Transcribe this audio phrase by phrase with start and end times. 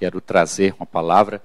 [0.00, 1.42] quero trazer uma palavra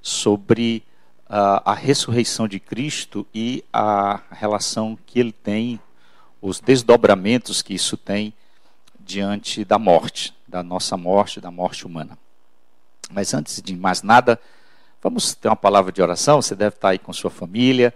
[0.00, 0.82] sobre
[1.26, 5.78] uh, a ressurreição de Cristo e a relação que ele tem,
[6.40, 8.32] os desdobramentos que isso tem
[8.98, 12.16] diante da morte, da nossa morte, da morte humana.
[13.10, 14.40] Mas antes de mais nada,
[15.02, 16.40] vamos ter uma palavra de oração.
[16.40, 17.92] Você deve estar aí com sua família.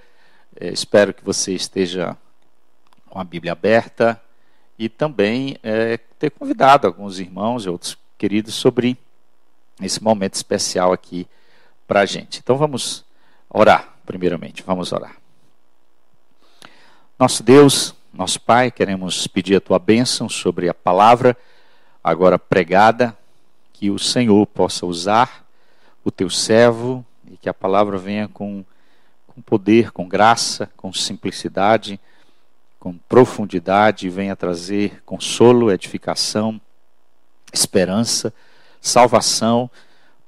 [0.60, 2.14] É, espero que você esteja
[3.08, 4.20] com a Bíblia aberta
[4.78, 8.98] e também é, ter convidado alguns irmãos e outros queridos sobre
[9.80, 11.26] esse momento especial aqui
[11.86, 12.40] para a gente.
[12.42, 13.04] Então vamos
[13.48, 15.16] orar, primeiramente, vamos orar.
[17.18, 21.36] Nosso Deus, nosso Pai, queremos pedir a tua bênção sobre a palavra
[22.02, 23.16] agora pregada,
[23.72, 25.44] que o Senhor possa usar
[26.04, 28.64] o teu servo e que a palavra venha com,
[29.26, 31.98] com poder, com graça, com simplicidade
[32.84, 36.60] com profundidade, venha trazer consolo, edificação,
[37.50, 38.30] esperança,
[38.84, 39.70] salvação,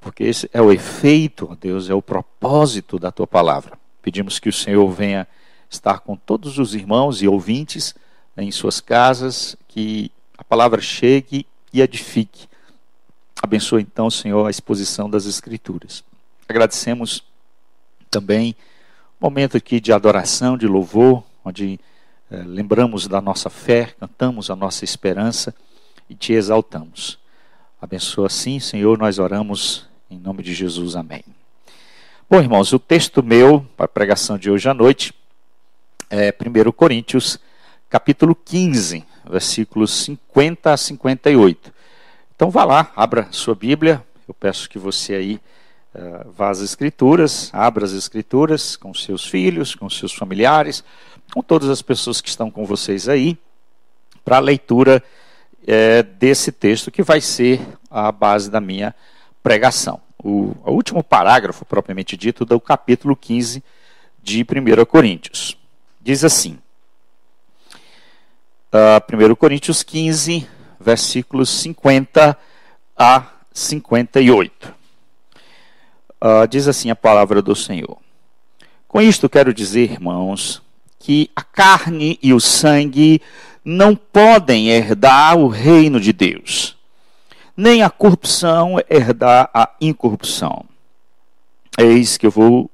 [0.01, 3.79] porque esse é o efeito, Deus, é o propósito da tua palavra.
[4.01, 5.29] Pedimos que o Senhor venha
[5.69, 7.95] estar com todos os irmãos e ouvintes
[8.37, 12.49] em suas casas, que a palavra chegue e edifique.
[13.43, 16.03] Abençoe então, Senhor, a exposição das Escrituras.
[16.49, 17.23] Agradecemos
[18.11, 18.57] também
[19.21, 21.79] o momento aqui de adoração, de louvor, onde
[22.31, 25.55] é, lembramos da nossa fé, cantamos a nossa esperança
[26.09, 27.19] e te exaltamos.
[27.81, 30.97] Abençoa assim, Senhor, nós oramos em nome de Jesus.
[30.97, 31.23] Amém.
[32.29, 35.13] Bom, irmãos, o texto meu para a pregação de hoje à noite
[36.09, 37.39] é 1 Coríntios,
[37.91, 41.71] capítulo 15, versículos 50 a 58.
[42.35, 44.03] Então vá lá, abra sua Bíblia.
[44.27, 45.41] Eu peço que você aí
[45.95, 50.83] uh, vá às Escrituras, abra as Escrituras com seus filhos, com seus familiares,
[51.31, 53.37] com todas as pessoas que estão com vocês aí,
[54.25, 55.05] para a leitura
[55.67, 58.95] é, desse texto, que vai ser a base da minha
[59.43, 60.01] pregação.
[60.23, 63.63] O, o último parágrafo, propriamente dito, do capítulo 15
[64.23, 65.57] de 1 Coríntios.
[66.01, 66.59] Diz assim:
[68.73, 72.39] uh, ah, 1 Coríntios 15, versículos 50
[72.97, 74.69] a 58.
[74.69, 74.73] Uh,
[76.21, 77.99] ah, diz assim a palavra do Senhor.
[78.89, 80.63] Com isto quero dizer, irmãos,
[80.99, 83.21] que a carne e o sangue
[83.69, 86.77] não podem herdar o reino de Deus,
[87.57, 90.65] nem a corrupção herdar a incorrupção.
[91.77, 92.71] Eis que eu vou,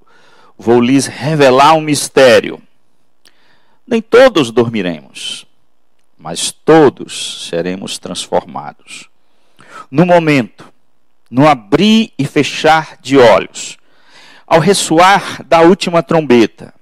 [0.59, 2.61] vou lhes revelar um mistério.
[3.87, 5.47] Nem todos dormiremos,
[6.19, 9.09] mas todos seremos transformados.
[9.91, 10.71] No momento,
[11.31, 13.79] no abrir e fechar de olhos,
[14.47, 16.75] ao ressoar da última trombeta,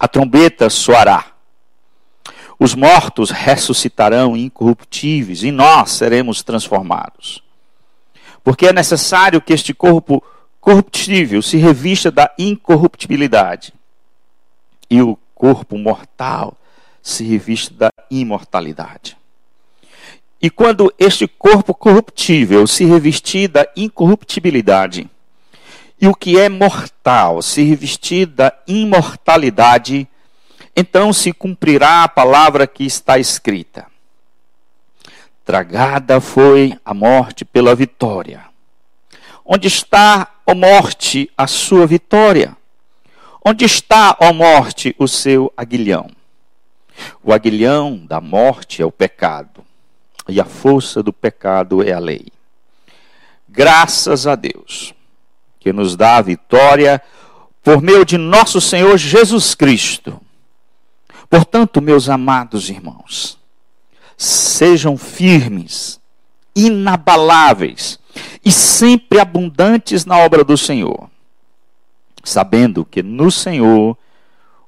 [0.00, 1.33] a trombeta soará.
[2.58, 7.42] Os mortos ressuscitarão incorruptíveis e nós seremos transformados.
[8.42, 10.22] Porque é necessário que este corpo
[10.60, 13.72] corruptível se revista da incorruptibilidade
[14.88, 16.56] e o corpo mortal
[17.02, 19.16] se revista da imortalidade.
[20.40, 25.08] E quando este corpo corruptível se revestir da incorruptibilidade,
[26.00, 30.08] e o que é mortal se revestir da imortalidade,
[30.76, 33.86] então se cumprirá a palavra que está escrita.
[35.44, 38.44] Tragada foi a morte pela vitória.
[39.44, 42.56] Onde está, ó morte, a sua vitória?
[43.44, 46.10] Onde está, ó morte, o seu aguilhão?
[47.22, 49.64] O aguilhão da morte é o pecado,
[50.26, 52.28] e a força do pecado é a lei.
[53.48, 54.94] Graças a Deus
[55.60, 57.00] que nos dá a vitória
[57.62, 60.20] por meio de nosso Senhor Jesus Cristo.
[61.28, 63.38] Portanto, meus amados irmãos,
[64.16, 66.00] sejam firmes,
[66.54, 67.98] inabaláveis
[68.44, 71.10] e sempre abundantes na obra do Senhor,
[72.22, 73.96] sabendo que no Senhor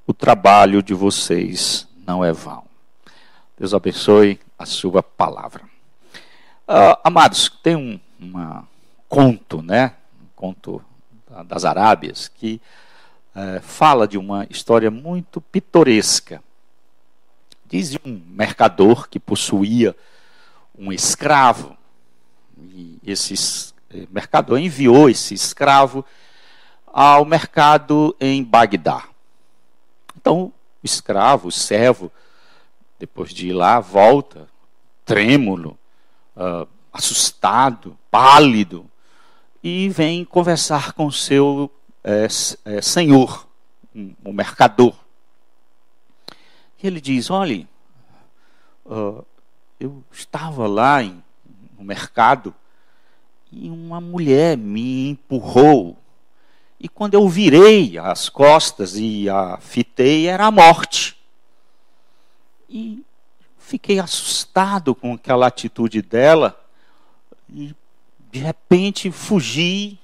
[0.06, 2.64] o trabalho de vocês não é vão.
[3.58, 5.64] Deus abençoe a sua palavra.
[6.68, 8.00] Uh, amados, tem um
[9.08, 9.92] conto, né?
[10.34, 10.82] conto
[11.44, 12.60] das Arábias, que
[13.34, 16.42] é, fala de uma história muito pitoresca.
[17.68, 19.96] Diz de um mercador que possuía
[20.78, 21.76] um escravo,
[22.58, 26.04] e esse eh, mercador enviou esse escravo
[26.86, 29.08] ao mercado em Bagdá.
[30.16, 30.52] Então, o
[30.82, 32.10] escravo, o servo,
[32.98, 34.48] depois de ir lá, volta,
[35.04, 35.78] trêmulo,
[36.36, 38.90] uh, assustado, pálido,
[39.62, 41.70] e vem conversar com seu
[42.02, 42.26] é,
[42.64, 43.46] é, senhor,
[43.94, 44.94] o um, mercador.
[46.86, 47.68] Ele diz: Olhe,
[48.84, 49.24] uh,
[49.78, 51.22] eu estava lá em,
[51.78, 52.54] no mercado
[53.50, 55.96] e uma mulher me empurrou.
[56.78, 61.16] E quando eu virei as costas e a fitei, era a morte.
[62.68, 63.02] E
[63.58, 66.58] fiquei assustado com aquela atitude dela.
[67.48, 67.74] E
[68.30, 69.98] de repente fugi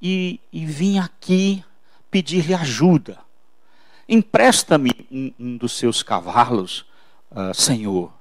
[0.00, 1.62] e, e vim aqui
[2.10, 3.18] pedir-lhe ajuda.
[4.12, 6.84] Empresta-me um, um, dos seus cavalos,
[7.30, 8.12] uh, Senhor,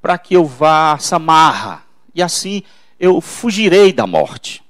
[0.00, 1.82] para que eu vá a Samarra,
[2.14, 2.62] e assim
[2.96, 4.62] eu fugirei da morte.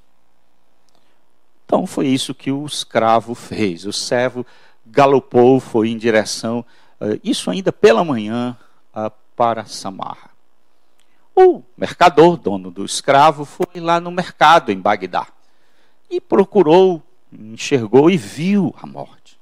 [1.66, 3.84] Então foi isso que o escravo fez.
[3.84, 4.46] O servo
[4.86, 6.64] galopou, foi em direção,
[6.98, 8.56] uh, isso ainda pela manhã,
[8.96, 10.30] uh, para Samarra.
[11.36, 15.26] O mercador, dono do escravo, foi lá no mercado em Bagdá
[16.08, 19.38] e procurou, enxergou e viu a morte.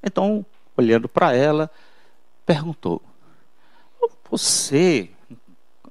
[0.00, 0.46] Então,
[0.78, 1.70] olhando para ela,
[2.46, 3.02] perguntou:
[4.30, 5.10] Você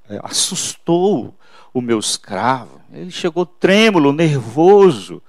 [0.10, 1.36] é, assustou
[1.74, 2.82] o meu escravo?
[2.92, 5.22] Ele chegou trêmulo, nervoso.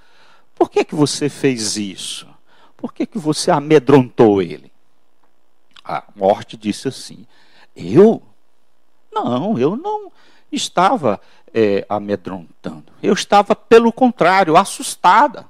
[0.55, 2.27] Por que, que você fez isso?
[2.77, 4.73] Por que, que você amedrontou ele?
[5.85, 7.27] A morte disse assim:
[7.75, 8.23] Eu?
[9.13, 10.13] Não, eu não
[10.53, 11.21] estava
[11.53, 12.93] é, amedrontando.
[13.03, 15.47] Eu estava, pelo contrário, assustada.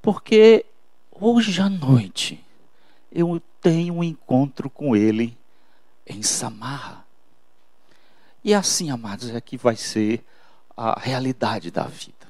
[0.00, 0.64] Porque
[1.12, 2.42] hoje à noite
[3.14, 5.36] eu tenho um encontro com ele
[6.06, 7.04] em Samarra.
[8.42, 10.24] E assim, amados, é que vai ser
[10.76, 12.26] a realidade da vida.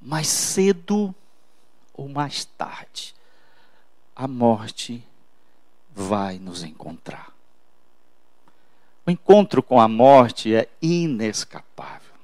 [0.00, 1.14] Mais cedo
[1.92, 3.14] ou mais tarde,
[4.14, 5.04] a morte
[5.92, 7.32] vai nos encontrar.
[9.04, 12.14] O encontro com a morte é inescapável.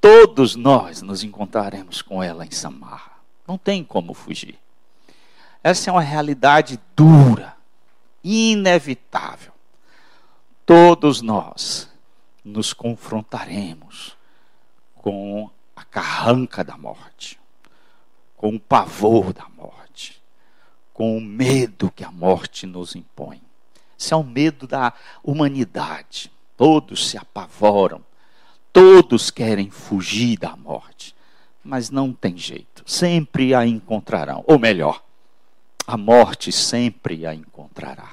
[0.00, 3.12] Todos nós nos encontraremos com ela em Samarra.
[3.46, 4.58] Não tem como fugir.
[5.64, 7.56] Essa é uma realidade dura,
[8.22, 9.50] inevitável.
[10.66, 11.88] Todos nós
[12.44, 14.14] nos confrontaremos
[14.94, 17.40] com a carranca da morte,
[18.36, 20.22] com o pavor da morte,
[20.92, 23.40] com o medo que a morte nos impõe.
[23.98, 26.30] Esse é o medo da humanidade.
[26.58, 28.04] Todos se apavoram,
[28.70, 31.16] todos querem fugir da morte,
[31.64, 34.44] mas não tem jeito, sempre a encontrarão.
[34.46, 35.03] Ou melhor,
[35.86, 38.12] a morte sempre a encontrará.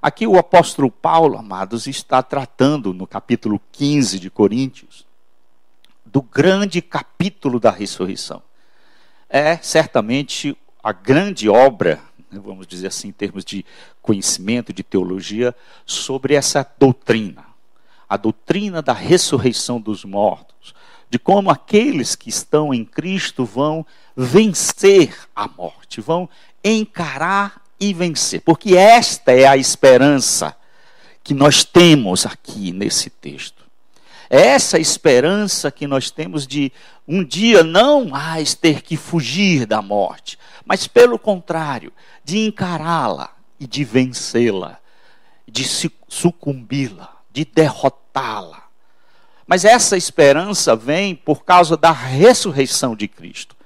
[0.00, 5.06] Aqui o apóstolo Paulo, amados, está tratando no capítulo 15 de Coríntios
[6.04, 8.42] do grande capítulo da ressurreição.
[9.28, 13.64] É certamente a grande obra né, vamos dizer assim, em termos de
[14.00, 15.54] conhecimento, de teologia,
[15.84, 17.44] sobre essa doutrina.
[18.08, 20.74] A doutrina da ressurreição dos mortos.
[21.12, 23.84] De como aqueles que estão em Cristo vão
[24.16, 26.26] vencer a morte, vão
[26.64, 28.40] encarar e vencer.
[28.40, 30.56] Porque esta é a esperança
[31.22, 33.62] que nós temos aqui nesse texto.
[34.30, 36.72] É essa esperança que nós temos de
[37.06, 41.92] um dia não mais ter que fugir da morte, mas pelo contrário,
[42.24, 44.78] de encará-la e de vencê-la,
[45.46, 45.62] de
[46.08, 48.61] sucumbi-la, de derrotá-la.
[49.46, 53.56] Mas essa esperança vem por causa da ressurreição de Cristo.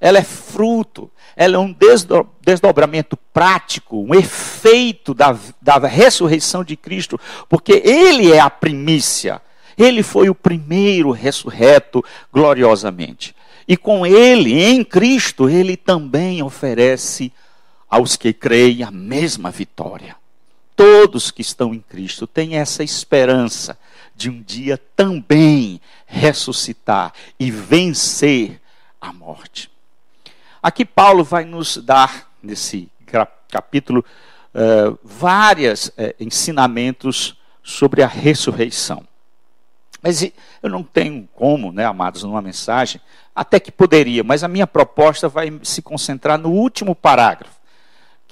[0.00, 1.74] Ela é fruto, ela é um
[2.42, 7.18] desdobramento prático, um efeito da, da ressurreição de Cristo,
[7.48, 9.40] porque Ele é a primícia,
[9.78, 13.34] Ele foi o primeiro ressurreto gloriosamente.
[13.66, 17.32] E com Ele, em Cristo, Ele também oferece
[17.88, 20.16] aos que creem a mesma vitória.
[20.76, 23.78] Todos que estão em Cristo têm essa esperança
[24.14, 28.60] de um dia também ressuscitar e vencer
[29.00, 29.70] a morte.
[30.62, 32.88] Aqui Paulo vai nos dar, nesse
[33.50, 34.04] capítulo,
[34.54, 39.06] uh, vários uh, ensinamentos sobre a ressurreição.
[40.02, 40.22] Mas
[40.62, 43.00] eu não tenho como, né, amados, numa mensagem,
[43.34, 47.64] até que poderia, mas a minha proposta vai se concentrar no último parágrafo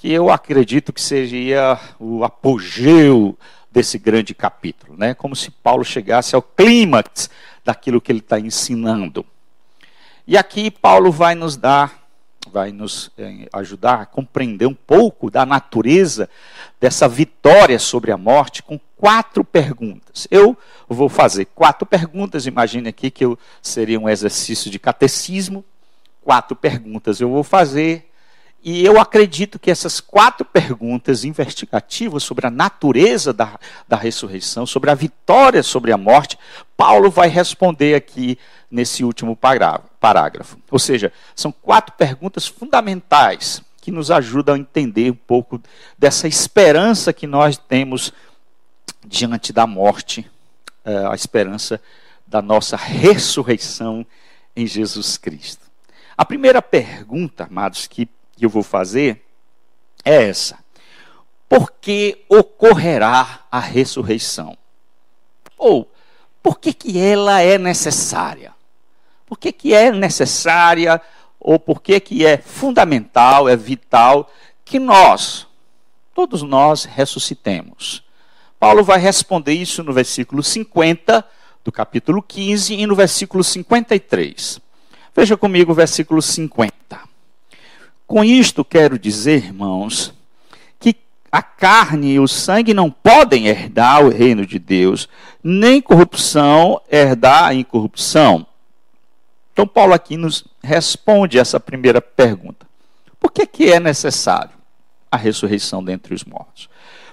[0.03, 3.37] que eu acredito que seria o apogeu
[3.73, 5.15] desse grande capítulo, né?
[5.15, 7.27] Como se Paulo chegasse ao clímax
[7.65, 9.25] daquilo que ele está ensinando.
[10.27, 12.07] E aqui Paulo vai nos dar,
[12.51, 16.29] vai nos eh, ajudar a compreender um pouco da natureza
[16.79, 20.27] dessa vitória sobre a morte com quatro perguntas.
[20.29, 20.55] Eu
[20.87, 25.65] vou fazer quatro perguntas, imagine aqui que eu seria um exercício de catecismo.
[26.21, 28.12] Quatro perguntas eu vou fazer
[28.63, 34.89] e eu acredito que essas quatro perguntas investigativas sobre a natureza da, da ressurreição, sobre
[34.89, 36.39] a vitória sobre a morte,
[36.77, 38.37] Paulo vai responder aqui
[38.71, 40.57] nesse último parágrafo.
[40.71, 45.61] Ou seja, são quatro perguntas fundamentais que nos ajudam a entender um pouco
[45.99, 48.13] dessa esperança que nós temos
[49.05, 50.25] diante da morte,
[50.85, 51.81] eh, a esperança
[52.25, 54.05] da nossa ressurreição
[54.55, 55.63] em Jesus Cristo.
[56.17, 58.07] A primeira pergunta, amados, que
[58.45, 59.23] eu vou fazer
[60.03, 60.59] é essa:
[61.47, 64.57] Por que ocorrerá a ressurreição?
[65.57, 65.89] Ou
[66.41, 68.53] por que, que ela é necessária?
[69.25, 71.01] Por que, que é necessária
[71.39, 74.31] ou por que, que é fundamental, é vital
[74.63, 75.47] que nós,
[76.13, 78.03] todos nós, ressuscitemos?
[78.59, 81.25] Paulo vai responder isso no versículo 50
[81.63, 84.59] do capítulo 15 e no versículo 53.
[85.15, 86.72] Veja comigo o versículo 50.
[88.13, 90.13] Com isto quero dizer, irmãos,
[90.79, 90.95] que
[91.31, 95.09] a carne e o sangue não podem herdar o reino de Deus,
[95.43, 98.45] nem corrupção herdar a incorrupção.
[99.51, 102.67] Então Paulo aqui nos responde essa primeira pergunta.
[103.19, 104.53] Por que, que é necessário
[105.11, 106.69] a ressurreição dentre os mortos?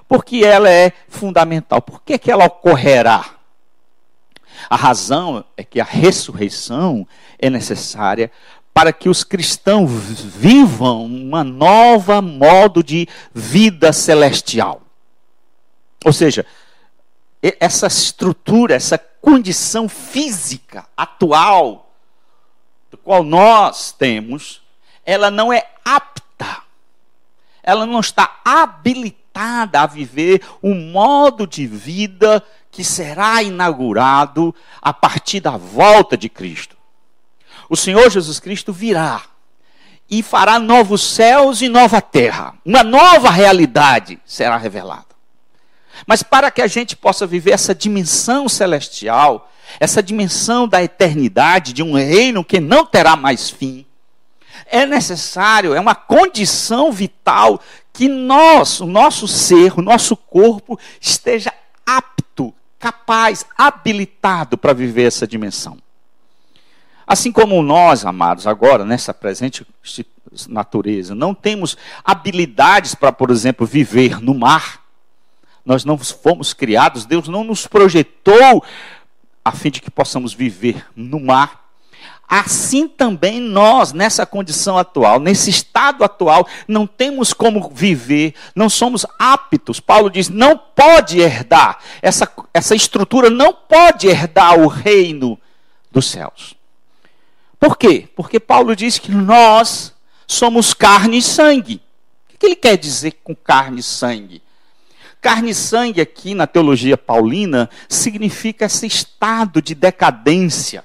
[0.06, 1.80] Porque ela é fundamental.
[1.80, 3.24] Por que, que ela ocorrerá?
[4.68, 8.30] A razão é que a ressurreição é necessária
[8.72, 14.82] para que os cristãos vivam uma nova modo de vida celestial.
[16.04, 16.46] Ou seja,
[17.42, 21.92] essa estrutura, essa condição física atual,
[22.90, 24.62] do qual nós temos,
[25.04, 26.62] ela não é apta,
[27.62, 35.40] ela não está habilitada a viver um modo de vida que será inaugurado a partir
[35.40, 36.79] da volta de Cristo.
[37.70, 39.22] O Senhor Jesus Cristo virá
[40.10, 42.54] e fará novos céus e nova terra.
[42.66, 45.06] Uma nova realidade será revelada.
[46.04, 49.48] Mas para que a gente possa viver essa dimensão celestial,
[49.78, 53.86] essa dimensão da eternidade, de um reino que não terá mais fim,
[54.66, 57.60] é necessário, é uma condição vital
[57.92, 61.52] que nós, o nosso ser, o nosso corpo, esteja
[61.86, 65.78] apto capaz, habilitado para viver essa dimensão.
[67.10, 69.66] Assim como nós, amados, agora, nessa presente
[70.48, 74.80] natureza, não temos habilidades para, por exemplo, viver no mar.
[75.66, 78.64] Nós não fomos criados, Deus não nos projetou
[79.44, 81.64] a fim de que possamos viver no mar.
[82.28, 89.04] Assim também nós, nessa condição atual, nesse estado atual, não temos como viver, não somos
[89.18, 89.80] aptos.
[89.80, 95.36] Paulo diz: não pode herdar, essa, essa estrutura não pode herdar o reino
[95.90, 96.59] dos céus.
[97.60, 98.08] Por quê?
[98.16, 99.94] Porque Paulo diz que nós
[100.26, 101.80] somos carne e sangue.
[102.34, 104.42] O que ele quer dizer com carne e sangue?
[105.20, 110.82] Carne e sangue, aqui na teologia paulina, significa esse estado de decadência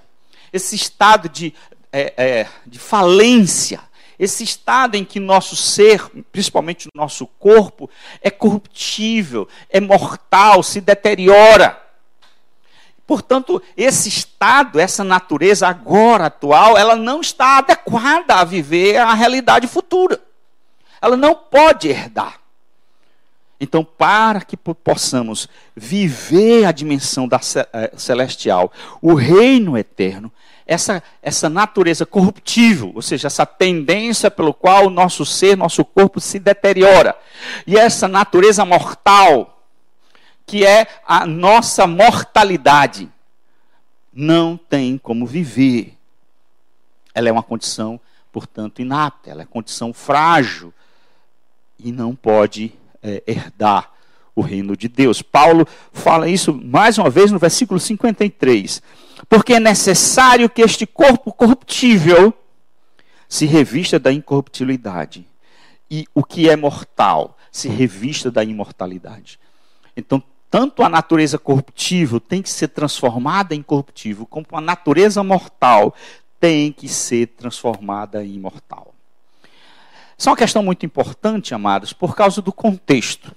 [0.56, 1.54] esse estado de,
[1.92, 3.82] é, é, de falência,
[4.18, 6.02] esse estado em que nosso ser,
[6.32, 7.90] principalmente o nosso corpo,
[8.22, 11.82] é corruptível, é mortal, se deteriora.
[13.08, 19.68] Portanto, esse estado, essa natureza agora atual, ela não está adequada a viver a realidade
[19.68, 20.20] futura.
[21.02, 22.40] Ela não pode herdar.
[23.60, 27.40] Então, para que possamos viver a dimensão da
[27.74, 28.72] eh, celestial,
[29.02, 30.32] o reino eterno,
[30.68, 36.20] essa, essa natureza corruptível, ou seja, essa tendência pelo qual o nosso ser, nosso corpo
[36.20, 37.16] se deteriora,
[37.68, 39.55] e essa natureza mortal,
[40.46, 43.10] que é a nossa mortalidade,
[44.14, 45.98] não tem como viver.
[47.14, 48.00] Ela é uma condição,
[48.32, 50.74] portanto, inapta, ela é condição frágil
[51.80, 53.92] e não pode é, herdar
[54.36, 55.22] o reino de Deus.
[55.22, 58.82] Paulo fala isso mais uma vez no versículo 53.
[59.30, 62.34] Porque é necessário que este corpo corruptível
[63.28, 65.26] se revista da incorruptibilidade.
[65.90, 69.40] E o que é mortal se revista da imortalidade.
[69.96, 70.22] Então,
[70.56, 75.94] tanto a natureza corruptível tem que ser transformada em corruptível, como a natureza mortal
[76.40, 78.96] tem que ser transformada em imortal.
[80.18, 83.36] Isso é uma questão muito importante, amados, por causa do contexto.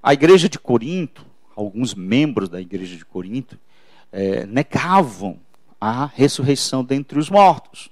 [0.00, 1.26] A igreja de Corinto,
[1.56, 3.58] alguns membros da igreja de Corinto,
[4.12, 5.40] é, negavam
[5.80, 7.90] a ressurreição dentre os mortos.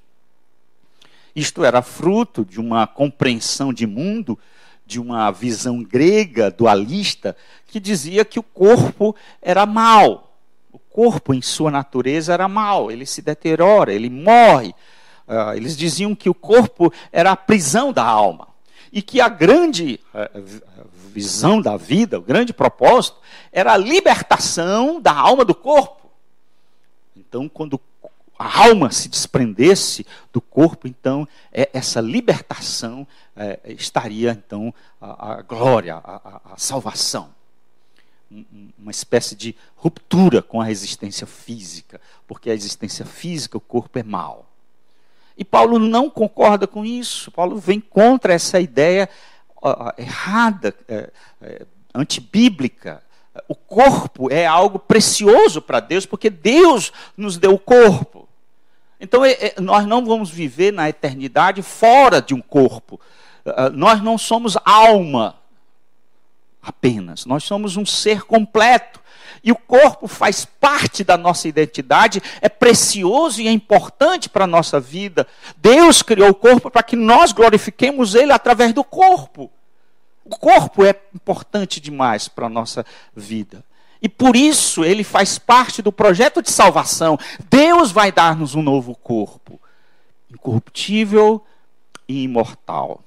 [1.34, 4.38] Isto era fruto de uma compreensão de mundo,
[4.90, 7.36] de uma visão grega dualista,
[7.68, 10.34] que dizia que o corpo era mal.
[10.72, 14.74] O corpo, em sua natureza, era mal, ele se deteriora, ele morre.
[15.28, 18.48] Uh, eles diziam que o corpo era a prisão da alma.
[18.92, 20.60] E que a grande uh,
[21.14, 23.18] visão da vida, o grande propósito,
[23.52, 26.10] era a libertação da alma do corpo.
[27.16, 27.80] Então, quando
[28.40, 33.06] a alma se desprendesse do corpo, então é, essa libertação
[33.36, 37.34] é, estaria então a, a glória, a, a, salvação.
[38.78, 44.02] uma espécie de ruptura com a existência física, porque a existência física, o corpo é
[44.02, 44.46] mal.
[45.36, 47.30] E Paulo não concorda com isso.
[47.30, 49.06] Paulo vem contra essa ideia
[49.62, 53.02] uh, errada, uh, uh, antibíblica.
[53.46, 58.29] O corpo é algo precioso para Deus, porque Deus nos deu o corpo.
[59.00, 63.00] Então, é, é, nós não vamos viver na eternidade fora de um corpo.
[63.72, 65.36] nós não somos alma
[66.62, 69.00] apenas, nós somos um ser completo.
[69.42, 74.46] E o corpo faz parte da nossa identidade, é precioso e é importante para a
[74.46, 75.26] nossa vida.
[75.56, 79.50] Deus criou o corpo para que nós glorifiquemos Ele através do corpo.
[80.24, 82.84] O corpo é importante demais para a nossa
[83.16, 83.64] vida.
[84.02, 87.18] E por isso ele faz parte do projeto de salvação.
[87.50, 89.60] Deus vai dar-nos um novo corpo,
[90.30, 91.44] incorruptível
[92.08, 93.02] e imortal.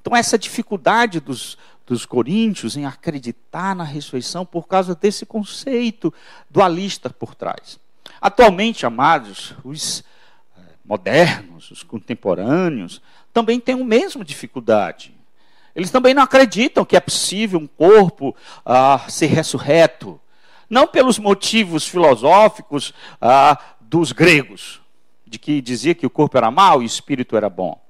[0.00, 6.12] Então, essa dificuldade dos, dos coríntios em acreditar na ressurreição por causa desse conceito
[6.50, 7.80] dualista por trás.
[8.20, 10.04] Atualmente, amados, os
[10.56, 13.00] eh, modernos, os contemporâneos,
[13.32, 15.14] também têm a mesma dificuldade.
[15.74, 20.18] Eles também não acreditam que é possível um corpo ah, ser ressurreto.
[20.68, 24.80] Não pelos motivos filosóficos ah, dos gregos,
[25.26, 27.86] de que dizia que o corpo era mau e o espírito era bom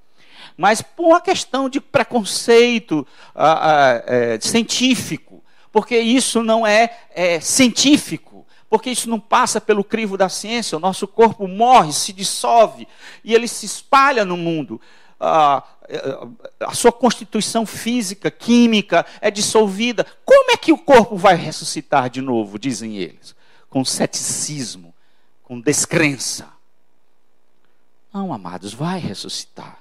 [0.57, 7.39] mas por uma questão de preconceito ah, ah, é, científico, porque isso não é, é
[7.41, 10.77] científico, porque isso não passa pelo crivo da ciência.
[10.77, 12.89] O nosso corpo morre, se dissolve
[13.23, 14.81] e ele se espalha no mundo.
[15.21, 15.63] Ah,
[16.61, 20.07] a sua constituição física, química é dissolvida.
[20.25, 23.35] Como é que o corpo vai ressuscitar de novo, dizem eles?
[23.69, 24.95] Com ceticismo,
[25.43, 26.49] com descrença.
[28.13, 29.79] Não, amados, vai ressuscitar.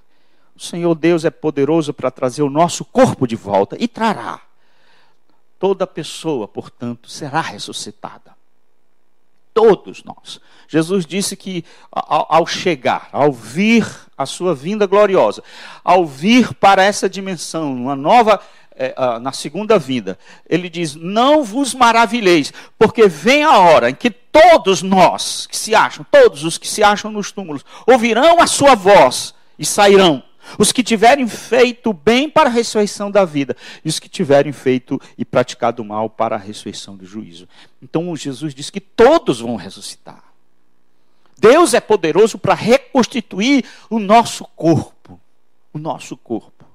[0.55, 4.41] O Senhor Deus é poderoso para trazer o nosso corpo de volta e trará.
[5.57, 8.34] Toda pessoa, portanto, será ressuscitada.
[9.55, 10.41] Todos nós.
[10.67, 15.41] Jesus disse que ao, chegar, ao vir a sua vinda gloriosa,
[15.81, 18.41] ao vir para essa dimensão, uma nova
[18.75, 24.11] é, na segunda vinda, ele diz: Não vos maravilheis, porque vem a hora em que
[24.11, 28.75] todos nós que se acham, todos os que se acham nos túmulos, ouvirão a sua
[28.75, 30.21] voz e sairão.
[30.57, 34.99] Os que tiverem feito bem para a ressurreição da vida, e os que tiverem feito
[35.17, 37.47] e praticado mal para a ressurreição do juízo.
[37.81, 40.23] Então Jesus diz que todos vão ressuscitar.
[41.37, 45.19] Deus é poderoso para reconstituir o nosso corpo,
[45.73, 46.65] o nosso corpo,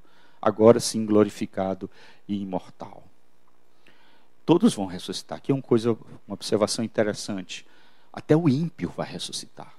[0.41, 1.89] agora sim glorificado
[2.29, 3.05] e imortal.
[4.45, 5.39] Todos vão ressuscitar.
[5.39, 5.93] Aqui é uma coisa,
[6.27, 7.65] uma observação interessante.
[8.13, 9.73] Até o ímpio vai ressuscitar.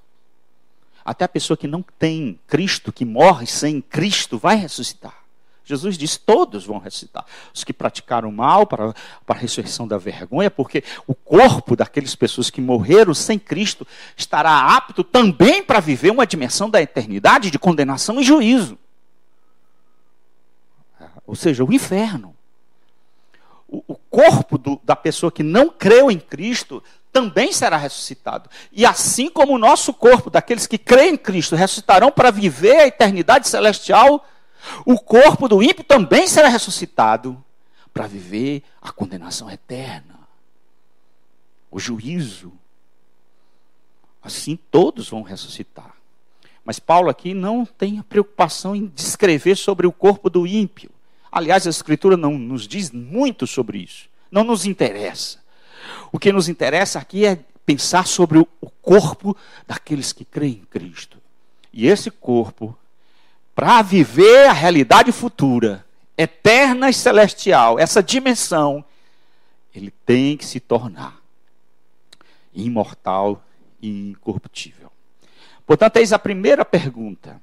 [1.04, 5.22] Até a pessoa que não tem Cristo, que morre sem Cristo, vai ressuscitar.
[5.64, 7.26] Jesus disse: todos vão ressuscitar.
[7.54, 8.94] Os que praticaram mal para,
[9.26, 13.88] para a ressurreição da vergonha, porque o corpo daquelas pessoas que morreram sem Cristo
[14.18, 18.78] estará apto também para viver uma dimensão da eternidade de condenação e juízo.
[21.26, 22.36] Ou seja, o inferno.
[23.68, 28.50] O, o corpo do, da pessoa que não creu em Cristo também será ressuscitado.
[28.72, 32.88] E assim como o nosso corpo, daqueles que creem em Cristo, ressuscitarão para viver a
[32.88, 34.26] eternidade celestial,
[34.86, 37.44] o corpo do ímpio também será ressuscitado
[37.94, 40.20] para viver a condenação eterna,
[41.70, 42.54] o juízo.
[44.24, 45.96] Assim todos vão ressuscitar.
[46.64, 50.92] Mas Paulo aqui não tem a preocupação em descrever sobre o corpo do ímpio.
[51.32, 54.08] Aliás, a Escritura não nos diz muito sobre isso.
[54.30, 55.41] Não nos interessa.
[56.12, 58.46] O que nos interessa aqui é pensar sobre o
[58.82, 59.36] corpo
[59.68, 61.18] daqueles que creem em Cristo.
[61.72, 62.78] E esse corpo,
[63.56, 65.86] para viver a realidade futura,
[66.18, 68.84] eterna e celestial, essa dimensão,
[69.74, 71.18] ele tem que se tornar
[72.54, 73.42] imortal
[73.82, 74.92] e incorruptível.
[75.66, 77.42] Portanto, eis a primeira pergunta: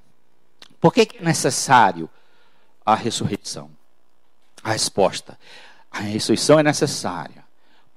[0.79, 2.11] por que é necessário
[2.85, 3.70] a ressurreição?
[4.62, 5.38] A resposta:
[5.90, 7.48] a ressurreição é necessária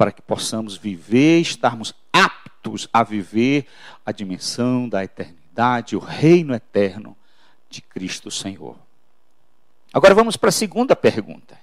[0.01, 3.67] para que possamos viver, estarmos aptos a viver
[4.03, 7.15] a dimensão da eternidade, o reino eterno
[7.69, 8.75] de Cristo Senhor.
[9.93, 11.55] Agora vamos para a segunda pergunta: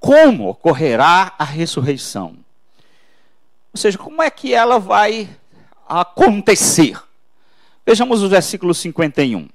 [0.00, 2.38] como ocorrerá a ressurreição?
[3.70, 5.28] Ou seja, como é que ela vai
[5.86, 6.98] acontecer?
[7.84, 9.46] Vejamos o versículo 51.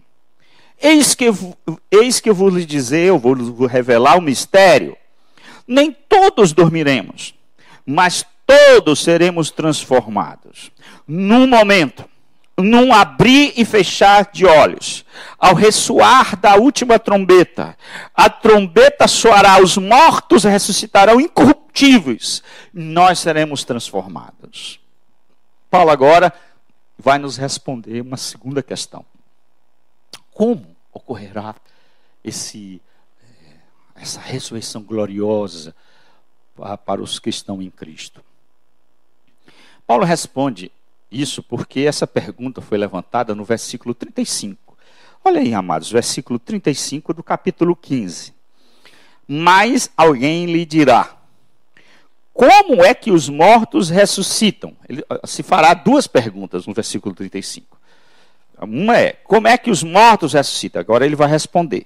[0.80, 1.26] Eis que,
[1.90, 4.96] eis que eu vou lhe dizer, eu vou vos revelar o mistério.
[5.66, 7.34] Nem todos dormiremos,
[7.88, 10.70] mas todos seremos transformados.
[11.08, 12.04] Num momento,
[12.58, 15.06] num abrir e fechar de olhos,
[15.40, 17.78] ao ressoar da última trombeta,
[18.14, 24.82] a trombeta soará, os mortos ressuscitarão incorruptíveis, nós seremos transformados.
[25.70, 26.34] Paulo agora
[26.98, 29.06] vai nos responder uma segunda questão.
[30.34, 31.56] Como ocorrerá
[32.24, 32.82] esse,
[33.24, 33.56] eh,
[33.96, 35.74] essa ressurreição gloriosa
[36.86, 38.22] para os que estão em Cristo?
[39.86, 40.72] Paulo responde
[41.12, 44.78] isso porque essa pergunta foi levantada no versículo 35.
[45.24, 48.34] Olha aí, amados, versículo 35 do capítulo 15.
[49.28, 51.18] Mas alguém lhe dirá:
[52.34, 54.76] Como é que os mortos ressuscitam?
[54.88, 57.78] Ele se fará duas perguntas no versículo 35.
[58.62, 60.80] Uma é: Como é que os mortos ressuscitam?
[60.80, 61.86] Agora ele vai responder.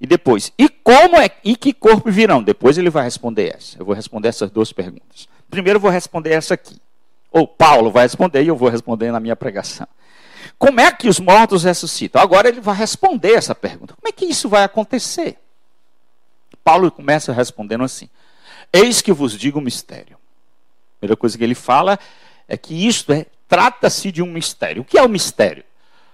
[0.00, 2.42] E depois, e como é e que corpo virão?
[2.42, 3.78] Depois ele vai responder essa.
[3.78, 5.28] Eu vou responder essas duas perguntas.
[5.50, 6.76] Primeiro eu vou responder essa aqui.
[7.32, 9.86] Ou Paulo vai responder e eu vou responder na minha pregação.
[10.56, 12.20] Como é que os mortos ressuscitam?
[12.20, 13.94] Agora ele vai responder essa pergunta.
[13.94, 15.36] Como é que isso vai acontecer?
[16.62, 18.08] Paulo começa respondendo assim:
[18.72, 20.16] Eis que vos digo um mistério.
[20.16, 21.98] A primeira coisa que ele fala
[22.46, 24.82] é que isto é, trata-se de um mistério.
[24.82, 25.64] O que é o mistério?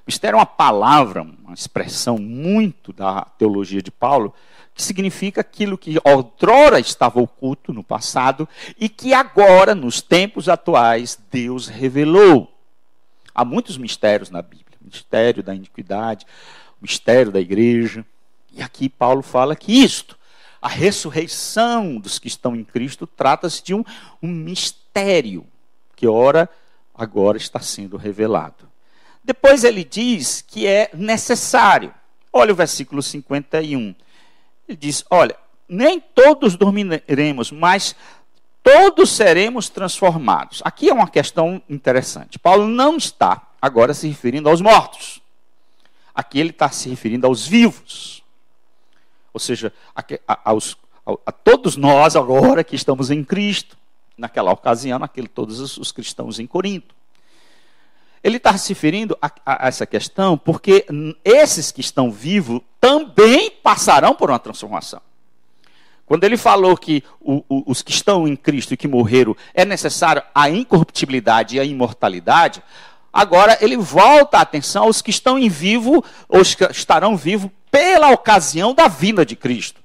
[0.07, 4.35] Mistério é uma palavra, uma expressão muito da teologia de Paulo,
[4.75, 8.47] que significa aquilo que outrora estava oculto no passado
[8.79, 12.53] e que agora, nos tempos atuais, Deus revelou.
[13.35, 16.27] Há muitos mistérios na Bíblia: o mistério da iniquidade,
[16.79, 18.05] o mistério da igreja.
[18.53, 20.19] E aqui Paulo fala que isto,
[20.61, 23.83] a ressurreição dos que estão em Cristo, trata-se de um,
[24.23, 25.47] um mistério
[25.97, 26.49] que, ora,
[26.95, 28.74] agora está sendo revelado.
[29.25, 31.95] Depois ele diz que é necessário.
[32.31, 33.95] Olha o versículo 51.
[34.69, 37.97] Ele diz: Olha, nem todos dormiremos, mas
[38.63, 40.61] todos seremos transformados.
[40.65, 42.39] Aqui é uma questão interessante.
[42.39, 45.23] Paulo não está agora se referindo aos mortos.
[46.15, 48.23] Aqui ele está se referindo aos vivos.
[49.33, 53.77] Ou seja, a, a, aos, a, a, todos nós agora que estamos em Cristo.
[54.17, 56.95] Naquela ocasião, naquele, todos os, os cristãos em Corinto.
[58.25, 60.87] Ele está se referindo a, a, essa questão porque
[61.23, 65.03] esses que estão vivos também passarão por uma transformação.
[66.07, 69.67] Quando ele falou que o, o, os que estão em Cristo e que morreram é
[69.67, 72.63] necessário a incorruptibilidade e a imortalidade,
[73.13, 78.75] agora ele volta a atenção aos que estão em vivo ou estarão vivos pela ocasião
[78.75, 79.83] da vinda de Cristo.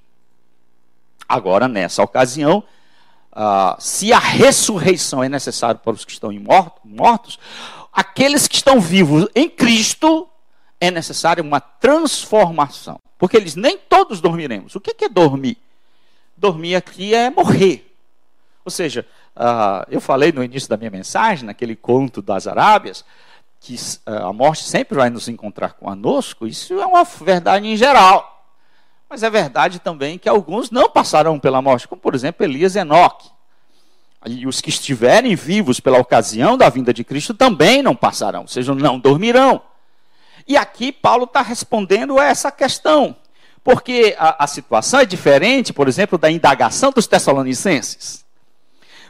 [1.28, 2.64] Agora, nessa ocasião,
[3.34, 6.32] uh, se a ressurreição é necessária para os que estão
[6.84, 7.38] mortos,
[7.92, 10.30] aqueles que estão vivos em Cristo,
[10.80, 13.00] é necessária uma transformação.
[13.18, 14.76] Porque eles nem todos dormiremos.
[14.76, 15.58] O que é dormir?
[16.38, 17.86] Dormir aqui é morrer.
[18.64, 23.04] Ou seja, uh, eu falei no início da minha mensagem, naquele conto das Arábias,
[23.60, 26.48] que uh, a morte sempre vai nos encontrar conosco.
[26.48, 28.38] Isso é uma verdade em geral.
[29.10, 32.80] Mas é verdade também que alguns não passarão pela morte, como por exemplo Elias e
[32.80, 33.30] Enoque.
[34.26, 38.48] E os que estiverem vivos pela ocasião da vinda de Cristo também não passarão, ou
[38.48, 39.62] seja, não dormirão.
[40.48, 43.16] E aqui Paulo está respondendo a essa questão,
[43.64, 48.26] porque a, a situação é diferente, por exemplo, da indagação dos Tessalonicenses.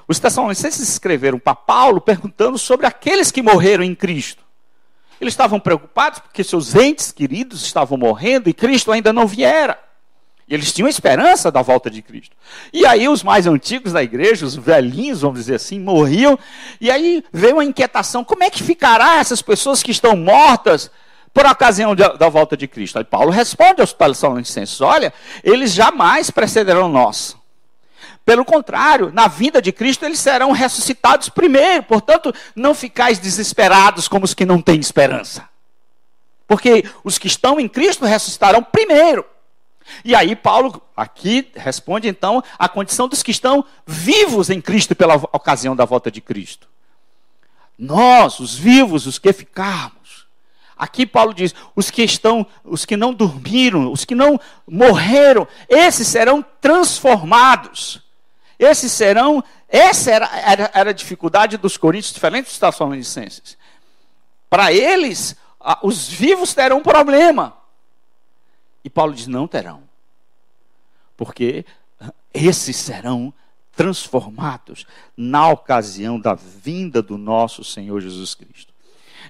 [0.07, 4.43] Os Tessalonicenses escreveram para Paulo perguntando sobre aqueles que morreram em Cristo.
[5.19, 9.77] Eles estavam preocupados porque seus entes queridos estavam morrendo e Cristo ainda não viera.
[10.49, 12.35] E eles tinham esperança da volta de Cristo.
[12.73, 16.39] E aí os mais antigos da igreja, os velhinhos, vamos dizer assim, morriam.
[16.81, 20.89] E aí veio uma inquietação: como é que ficará essas pessoas que estão mortas
[21.31, 22.97] por ocasião da, da volta de Cristo?
[22.97, 27.37] Aí Paulo responde aos Tessalonicenses: olha, eles jamais precederão nós.
[28.25, 31.83] Pelo contrário, na vinda de Cristo eles serão ressuscitados primeiro.
[31.83, 35.47] Portanto, não ficais desesperados como os que não têm esperança.
[36.47, 39.23] Porque os que estão em Cristo ressuscitarão primeiro.
[40.03, 45.15] E aí Paulo aqui responde então a condição dos que estão vivos em Cristo pela
[45.15, 46.67] ocasião da volta de Cristo.
[47.77, 50.27] Nós, os vivos, os que ficarmos.
[50.77, 56.07] Aqui Paulo diz: os que estão, os que não dormiram, os que não morreram, esses
[56.07, 58.01] serão transformados.
[58.57, 63.57] Esses serão, essa era, era, era a dificuldade dos coríntios, diferentes dos Tessalonicenses.
[64.49, 65.35] Para eles,
[65.81, 67.58] os vivos terão um problema.
[68.83, 69.83] E Paulo diz: não terão.
[71.17, 71.65] Porque
[72.33, 73.33] esses serão
[73.75, 78.73] transformados na ocasião da vinda do nosso Senhor Jesus Cristo.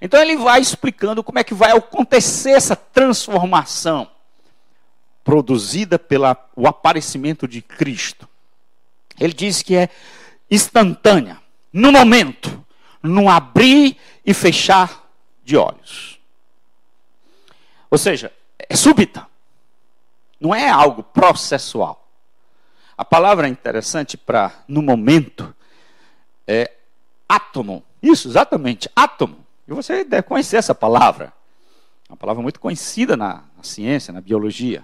[0.01, 4.09] Então ele vai explicando como é que vai acontecer essa transformação
[5.23, 6.25] produzida pelo
[6.65, 8.27] aparecimento de Cristo.
[9.19, 9.89] Ele diz que é
[10.49, 11.39] instantânea,
[11.71, 12.65] no momento,
[13.03, 15.07] no abrir e fechar
[15.43, 16.19] de olhos.
[17.91, 19.28] Ou seja, é súbita.
[20.39, 22.07] Não é algo processual.
[22.97, 25.55] A palavra interessante para, no momento,
[26.47, 26.71] é
[27.27, 27.83] átomo.
[28.01, 29.45] Isso, exatamente, átomo.
[29.67, 31.31] E você deve conhecer essa palavra.
[32.09, 34.83] Uma palavra muito conhecida na, na ciência, na biologia.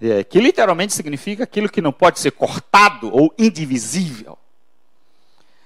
[0.00, 4.38] É, que literalmente significa aquilo que não pode ser cortado ou indivisível.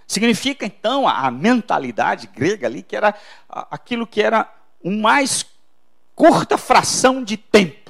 [0.06, 3.14] Significa então a, a mentalidade grega ali que era
[3.48, 5.46] a, aquilo que era o mais
[6.14, 7.83] curta fração de tempo.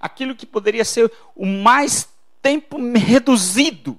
[0.00, 2.08] Aquilo que poderia ser o mais
[2.42, 3.98] tempo reduzido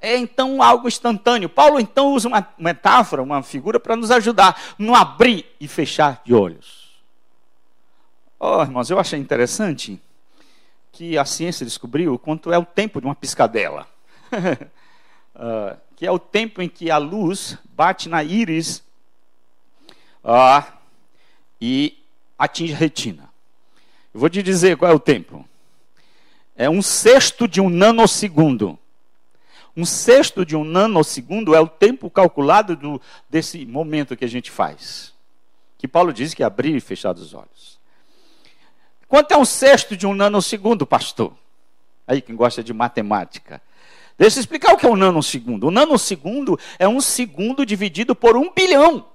[0.00, 1.48] é então algo instantâneo.
[1.48, 6.32] Paulo então usa uma metáfora, uma figura para nos ajudar no abrir e fechar de
[6.34, 6.90] olhos.
[8.38, 10.00] Oh, irmãos, eu achei interessante
[10.92, 13.86] que a ciência descobriu quanto é o tempo de uma piscadela.
[14.32, 18.82] uh, que é o tempo em que a luz bate na íris
[20.24, 20.64] uh,
[21.60, 22.02] e
[22.38, 23.29] atinge a retina.
[24.12, 25.48] Eu vou te dizer qual é o tempo.
[26.56, 28.78] É um sexto de um nanosegundo.
[29.76, 34.50] Um sexto de um nanosegundo é o tempo calculado do, desse momento que a gente
[34.50, 35.14] faz.
[35.78, 37.78] Que Paulo diz que é abrir e fechar os olhos.
[39.08, 41.32] Quanto é um sexto de um nanosegundo, pastor?
[42.06, 43.62] Aí, quem gosta de matemática.
[44.18, 45.68] Deixa eu explicar o que é um nanosegundo.
[45.68, 49.06] O nanosegundo é um segundo dividido por um bilhão.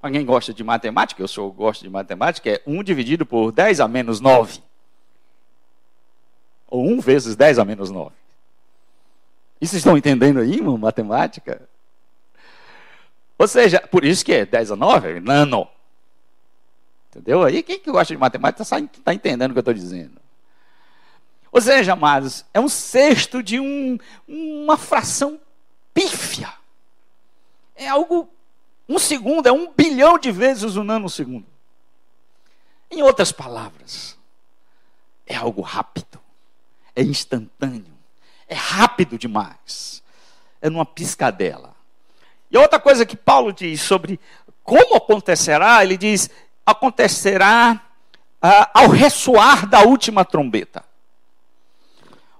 [0.00, 1.22] Alguém gosta de matemática?
[1.22, 2.50] Eu sou, gosto de matemática.
[2.50, 4.60] É 1 dividido por 10 a menos 9.
[6.68, 8.14] Ou 1 vezes 10 a menos 9.
[9.60, 11.66] E vocês estão entendendo aí, irmão, matemática?
[13.38, 15.68] Ou seja, por isso que é 10 a 9, é nano.
[17.10, 17.42] Entendeu?
[17.42, 20.20] Aí quem que gosta de matemática está tá entendendo o que eu estou dizendo.
[21.50, 25.40] Ou seja, amados, é um sexto de um, uma fração
[25.94, 26.52] pífia.
[27.74, 28.28] É algo,
[28.88, 31.46] um segundo, é um bilhão de vezes o nanosegundo.
[32.90, 34.16] Em outras palavras,
[35.26, 36.20] é algo rápido,
[36.94, 37.96] é instantâneo
[38.48, 40.02] é rápido demais.
[40.60, 41.74] É numa piscadela.
[42.50, 44.18] E outra coisa que Paulo diz sobre
[44.62, 46.30] como acontecerá, ele diz:
[46.64, 47.80] acontecerá
[48.40, 50.84] ah, ao ressoar da última trombeta.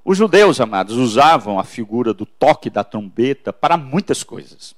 [0.04, 4.74] Os judeus, amados, usavam a figura do toque da trombeta para muitas coisas.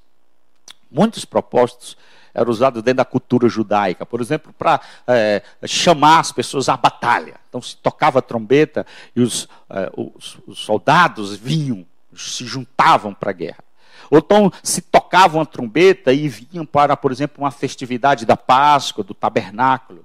[0.90, 1.96] Muitos propósitos
[2.32, 7.34] era usado dentro da cultura judaica, por exemplo, para é, chamar as pessoas à batalha.
[7.48, 13.30] Então se tocava a trombeta e os, é, os, os soldados vinham, se juntavam para
[13.30, 13.64] a guerra.
[14.10, 19.04] Ou então se tocavam a trombeta e vinham para, por exemplo, uma festividade da Páscoa,
[19.04, 20.04] do tabernáculo.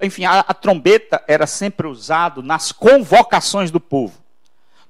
[0.00, 4.18] Enfim, a, a trombeta era sempre usado nas convocações do povo.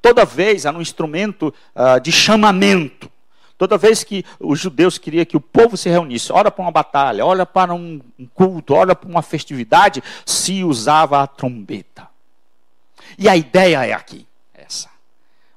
[0.01, 3.11] Toda vez era um instrumento uh, de chamamento.
[3.59, 7.27] Toda vez que os judeus queriam que o povo se reunisse, ora para uma batalha,
[7.27, 8.01] ora para um
[8.33, 12.09] culto, ora para uma festividade, se usava a trombeta.
[13.19, 14.89] E a ideia é aqui, essa.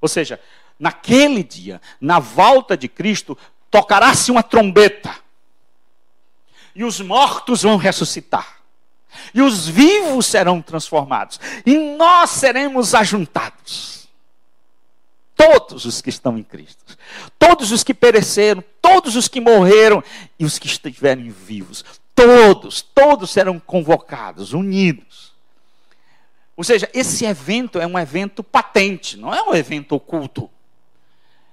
[0.02, 0.40] Ou seja,
[0.80, 3.38] naquele dia, na volta de Cristo,
[3.70, 5.16] tocará-se uma trombeta.
[6.74, 8.62] E os mortos vão ressuscitar.
[9.32, 11.40] E os vivos serão transformados.
[11.68, 14.01] E nós seremos ajuntados
[15.42, 16.96] todos os que estão em Cristo,
[17.40, 20.04] todos os que pereceram, todos os que morreram
[20.38, 25.34] e os que estiverem vivos, todos, todos serão convocados, unidos.
[26.56, 30.48] Ou seja, esse evento é um evento patente, não é um evento oculto.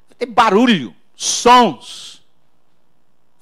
[0.07, 2.23] Vai ter barulho, sons,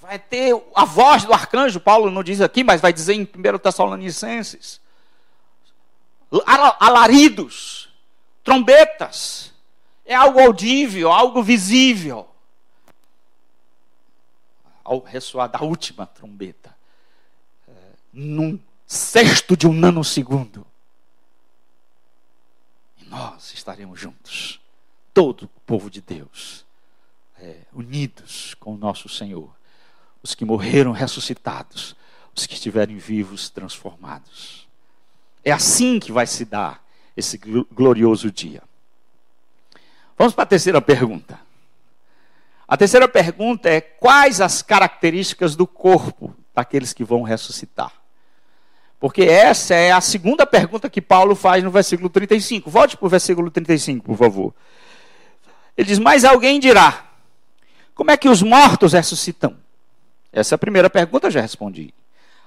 [0.00, 3.58] vai ter a voz do arcanjo, Paulo não diz aqui, mas vai dizer em 1
[3.58, 4.80] Tessalonicenses.
[6.78, 7.88] Alaridos,
[8.44, 9.55] trombetas,
[10.06, 12.28] é algo audível, algo visível.
[14.84, 16.74] Ao ressoar da última trombeta,
[17.68, 17.72] é,
[18.12, 20.64] num sexto de um nanosegundo,
[22.98, 24.60] e nós estaremos juntos,
[25.12, 26.64] todo o povo de Deus,
[27.38, 29.50] é, unidos com o nosso Senhor,
[30.22, 31.96] os que morreram ressuscitados,
[32.34, 34.68] os que estiverem vivos transformados.
[35.44, 36.84] É assim que vai se dar
[37.16, 38.62] esse glorioso dia.
[40.16, 41.38] Vamos para a terceira pergunta.
[42.66, 47.92] A terceira pergunta é: quais as características do corpo daqueles que vão ressuscitar?
[48.98, 52.70] Porque essa é a segunda pergunta que Paulo faz no versículo 35.
[52.70, 54.54] Volte para o versículo 35, por favor.
[55.76, 57.04] Ele diz: Mas alguém dirá:
[57.94, 59.56] Como é que os mortos ressuscitam?
[60.32, 61.94] Essa é a primeira pergunta, eu já respondi.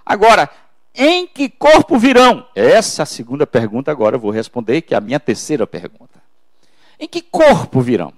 [0.05, 0.49] Agora,
[0.93, 2.47] em que corpo virão?
[2.55, 6.18] Essa é a segunda pergunta, agora eu vou responder, que é a minha terceira pergunta.
[6.99, 8.13] Em que corpo virão?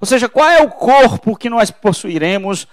[0.00, 2.66] Ou seja, qual é o corpo que nós possuiremos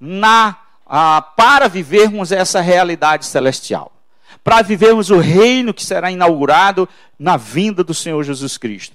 [0.00, 0.56] na
[0.94, 3.90] ah, para vivermos essa realidade celestial,
[4.44, 6.86] para vivermos o reino que será inaugurado
[7.18, 8.94] na vinda do Senhor Jesus Cristo.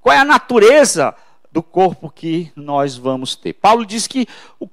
[0.00, 1.12] Qual é a natureza
[1.50, 3.54] do corpo que nós vamos ter?
[3.54, 4.28] Paulo diz que
[4.60, 4.68] o,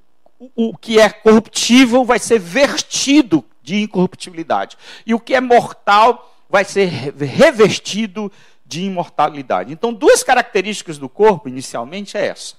[0.56, 6.66] o que é corruptível vai ser vertido de incorruptibilidade, e o que é mortal vai
[6.66, 8.32] ser revestido
[8.70, 9.74] de imortalidade.
[9.74, 12.54] Então, duas características do corpo, inicialmente, é essa.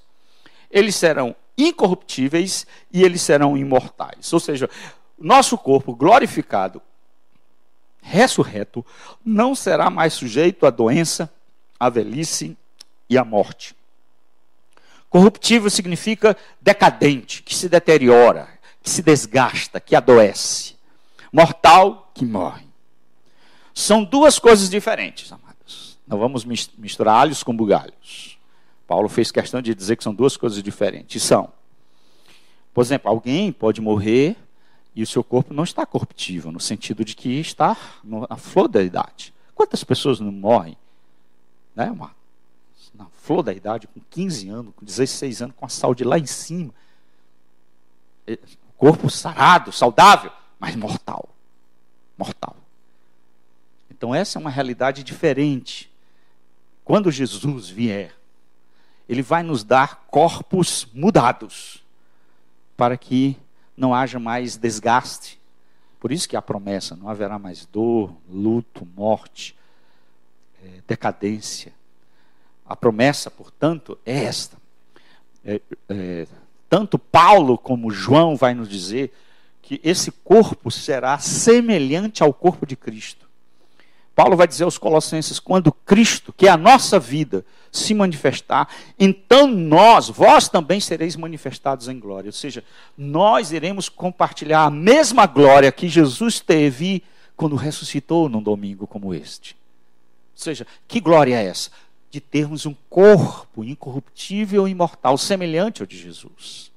[0.68, 4.32] Eles serão incorruptíveis e eles serão imortais.
[4.32, 4.68] Ou seja,
[5.16, 6.82] nosso corpo glorificado,
[8.02, 8.84] ressurreto,
[9.24, 11.32] não será mais sujeito à doença,
[11.78, 12.56] à velhice
[13.08, 13.76] e à morte.
[15.08, 18.48] Corruptível significa decadente, que se deteriora,
[18.82, 20.74] que se desgasta, que adoece.
[21.32, 22.66] Mortal, que morre.
[23.72, 25.49] São duas coisas diferentes, amados.
[26.10, 28.36] Não vamos misturar alhos com bugalhos.
[28.84, 31.22] Paulo fez questão de dizer que são duas coisas diferentes.
[31.22, 31.52] São,
[32.74, 34.36] por exemplo, alguém pode morrer
[34.92, 38.82] e o seu corpo não está corruptível, no sentido de que está na flor da
[38.82, 39.32] idade.
[39.54, 40.76] Quantas pessoas não morrem
[41.76, 42.10] né, uma,
[42.92, 46.26] na flor da idade, com 15 anos, com 16 anos, com a saúde lá em
[46.26, 46.74] cima?
[48.76, 51.28] Corpo sarado, saudável, mas mortal.
[52.18, 52.56] Mortal.
[53.88, 55.89] Então, essa é uma realidade diferente.
[56.90, 58.12] Quando Jesus vier,
[59.08, 61.84] ele vai nos dar corpos mudados,
[62.76, 63.36] para que
[63.76, 65.38] não haja mais desgaste.
[66.00, 69.54] Por isso que a promessa: não haverá mais dor, luto, morte,
[70.64, 71.72] é, decadência.
[72.66, 74.56] A promessa, portanto, é esta.
[75.44, 76.26] É, é,
[76.68, 79.14] tanto Paulo como João vai nos dizer
[79.62, 83.29] que esse corpo será semelhante ao corpo de Cristo.
[84.20, 89.46] Paulo vai dizer aos Colossenses: quando Cristo, que é a nossa vida, se manifestar, então
[89.46, 92.28] nós, vós também sereis manifestados em glória.
[92.28, 92.62] Ou seja,
[92.98, 97.02] nós iremos compartilhar a mesma glória que Jesus teve
[97.34, 99.56] quando ressuscitou num domingo como este.
[100.34, 101.70] Ou seja, que glória é essa?
[102.10, 106.69] De termos um corpo incorruptível e imortal, semelhante ao de Jesus.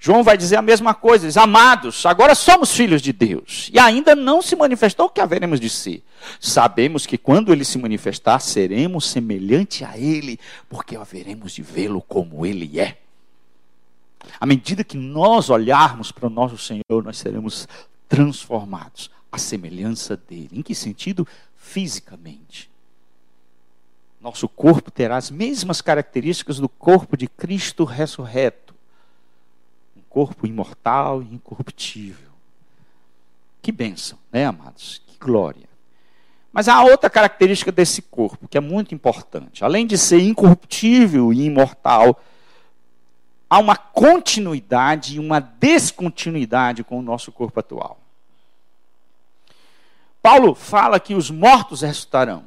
[0.00, 4.14] João vai dizer a mesma coisa, diz, amados, agora somos filhos de Deus, e ainda
[4.14, 6.04] não se manifestou o que haveremos de ser.
[6.40, 12.46] Sabemos que quando ele se manifestar, seremos semelhante a ele, porque haveremos de vê-lo como
[12.46, 12.98] ele é.
[14.38, 17.66] À medida que nós olharmos para o nosso Senhor, nós seremos
[18.08, 20.50] transformados à semelhança dele.
[20.52, 21.26] Em que sentido?
[21.56, 22.70] Fisicamente.
[24.20, 28.67] Nosso corpo terá as mesmas características do corpo de Cristo ressurreto
[30.08, 32.30] corpo imortal e incorruptível.
[33.60, 35.02] Que bênção, né, amados?
[35.06, 35.68] Que glória.
[36.52, 39.64] Mas há outra característica desse corpo que é muito importante.
[39.64, 42.20] Além de ser incorruptível e imortal,
[43.48, 47.98] há uma continuidade e uma descontinuidade com o nosso corpo atual.
[50.22, 52.44] Paulo fala que os mortos ressuscitarão.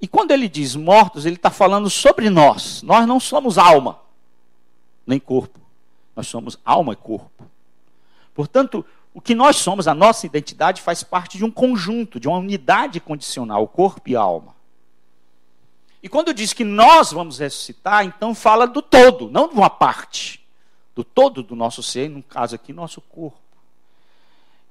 [0.00, 2.82] E quando ele diz mortos, ele está falando sobre nós.
[2.82, 4.00] Nós não somos alma,
[5.06, 5.59] nem corpo.
[6.20, 7.46] Nós somos alma e corpo.
[8.34, 12.36] Portanto, o que nós somos, a nossa identidade, faz parte de um conjunto, de uma
[12.36, 14.54] unidade condicional, corpo e alma.
[16.02, 20.46] E quando diz que nós vamos ressuscitar, então fala do todo, não de uma parte.
[20.94, 23.40] Do todo do nosso ser, no caso aqui, nosso corpo.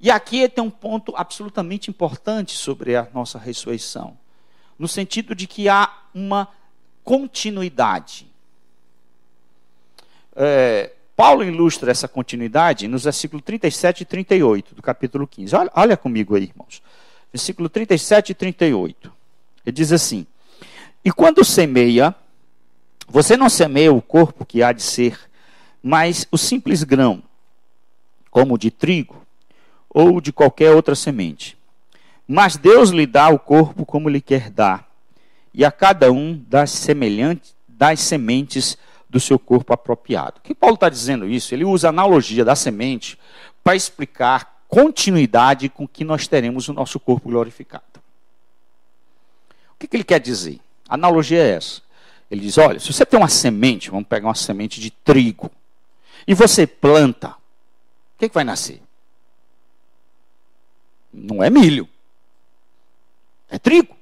[0.00, 4.16] E aqui tem um ponto absolutamente importante sobre a nossa ressurreição.
[4.78, 6.46] No sentido de que há uma
[7.02, 8.28] continuidade.
[10.36, 15.54] É, Paulo ilustra essa continuidade nos versículos 37 e 38 do capítulo 15.
[15.54, 16.82] Olha, olha comigo aí, irmãos.
[17.30, 19.12] Versículo 37 e 38.
[19.66, 20.26] Ele diz assim:
[21.04, 22.14] E quando semeia,
[23.06, 25.20] você não semeia o corpo que há de ser,
[25.82, 27.22] mas o simples grão,
[28.30, 29.22] como de trigo
[29.90, 31.54] ou de qualquer outra semente.
[32.26, 34.90] Mas Deus lhe dá o corpo como lhe quer dar,
[35.52, 38.78] e a cada um das semelhantes das sementes
[39.10, 40.38] do seu corpo apropriado.
[40.38, 41.52] O que Paulo está dizendo isso?
[41.52, 43.18] Ele usa a analogia da semente
[43.62, 47.84] para explicar continuidade com que nós teremos o nosso corpo glorificado.
[49.72, 50.60] O que, que ele quer dizer?
[50.88, 51.82] A analogia é essa.
[52.30, 55.50] Ele diz: olha, se você tem uma semente, vamos pegar uma semente de trigo,
[56.26, 58.80] e você planta, o que, que vai nascer?
[61.12, 61.88] Não é milho,
[63.48, 63.96] é trigo.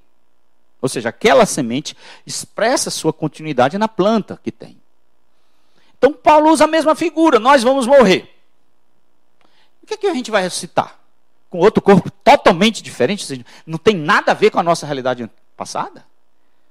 [0.81, 1.97] Ou seja, aquela semente
[2.27, 4.77] expressa sua continuidade na planta que tem.
[5.99, 8.35] Então Paulo usa a mesma figura, nós vamos morrer.
[9.83, 10.97] O que, é que a gente vai ressuscitar?
[11.51, 13.45] Com outro corpo totalmente diferente?
[13.67, 16.07] Não tem nada a ver com a nossa realidade passada?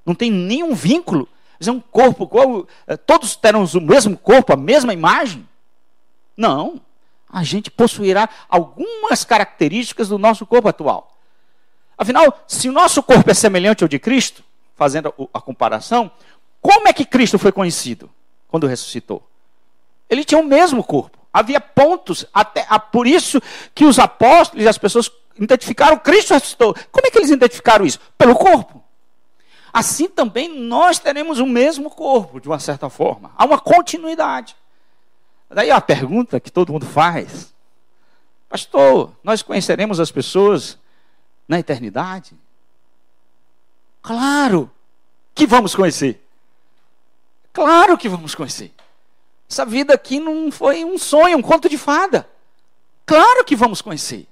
[0.05, 1.27] Não tem nenhum vínculo?
[1.59, 5.47] É um corpo, eh, todos terão o mesmo corpo, a mesma imagem?
[6.35, 6.79] Não.
[7.29, 11.17] A gente possuirá algumas características do nosso corpo atual.
[11.97, 14.43] Afinal, se o nosso corpo é semelhante ao de Cristo,
[14.75, 16.11] fazendo a comparação,
[16.61, 18.09] como é que Cristo foi conhecido
[18.57, 19.23] quando ressuscitou?
[20.09, 21.17] Ele tinha o mesmo corpo.
[21.31, 23.39] Havia pontos, até por isso
[23.75, 26.73] que os apóstolos e as pessoas identificaram Cristo ressuscitou.
[26.91, 27.99] Como é que eles identificaram isso?
[28.17, 28.83] Pelo corpo.
[29.71, 33.31] Assim também nós teremos o mesmo corpo, de uma certa forma.
[33.37, 34.55] Há uma continuidade.
[35.49, 37.53] Daí a pergunta que todo mundo faz:
[38.49, 40.79] Pastor, nós conheceremos as pessoas
[41.47, 42.33] na eternidade?
[44.01, 44.71] Claro
[45.35, 46.26] que vamos conhecer.
[47.57, 48.71] Claro que vamos conhecer.
[49.49, 52.29] Essa vida aqui não foi um sonho, um conto de fada.
[53.03, 54.27] Claro que vamos conhecer.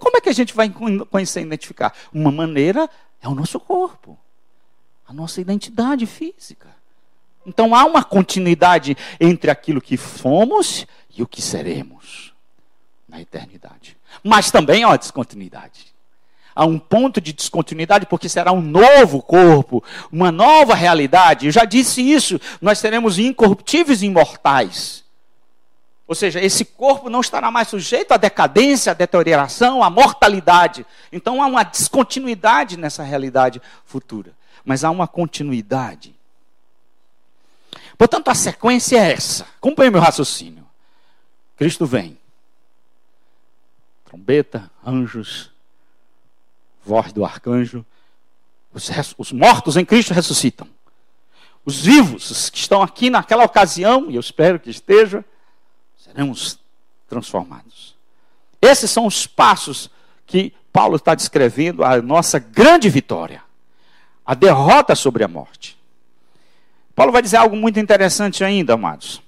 [0.00, 0.68] Como é que a gente vai
[1.08, 1.94] conhecer e identificar?
[2.12, 2.90] Uma maneira
[3.22, 4.18] é o nosso corpo,
[5.06, 6.66] a nossa identidade física.
[7.46, 10.84] Então há uma continuidade entre aquilo que fomos
[11.16, 12.34] e o que seremos
[13.08, 13.96] na eternidade.
[14.20, 15.94] Mas também há descontinuidade
[16.58, 19.80] a um ponto de descontinuidade, porque será um novo corpo,
[20.10, 21.46] uma nova realidade.
[21.46, 25.04] Eu já disse isso, nós seremos incorruptíveis e imortais.
[26.04, 30.84] Ou seja, esse corpo não estará mais sujeito à decadência, à deterioração, à mortalidade.
[31.12, 34.32] Então há uma descontinuidade nessa realidade futura.
[34.64, 36.12] Mas há uma continuidade.
[37.96, 39.44] Portanto, a sequência é essa.
[39.58, 40.66] Acompanhe meu raciocínio.
[41.56, 42.18] Cristo vem.
[44.04, 45.52] Trombeta, anjos,
[46.88, 47.84] voz do arcanjo.
[48.72, 50.66] Os, os mortos em Cristo ressuscitam.
[51.64, 55.22] Os vivos os que estão aqui naquela ocasião, e eu espero que estejam,
[55.98, 56.58] seremos
[57.06, 57.94] transformados.
[58.60, 59.90] Esses são os passos
[60.26, 63.42] que Paulo está descrevendo a nossa grande vitória,
[64.24, 65.78] a derrota sobre a morte.
[66.94, 69.22] Paulo vai dizer algo muito interessante ainda, amados.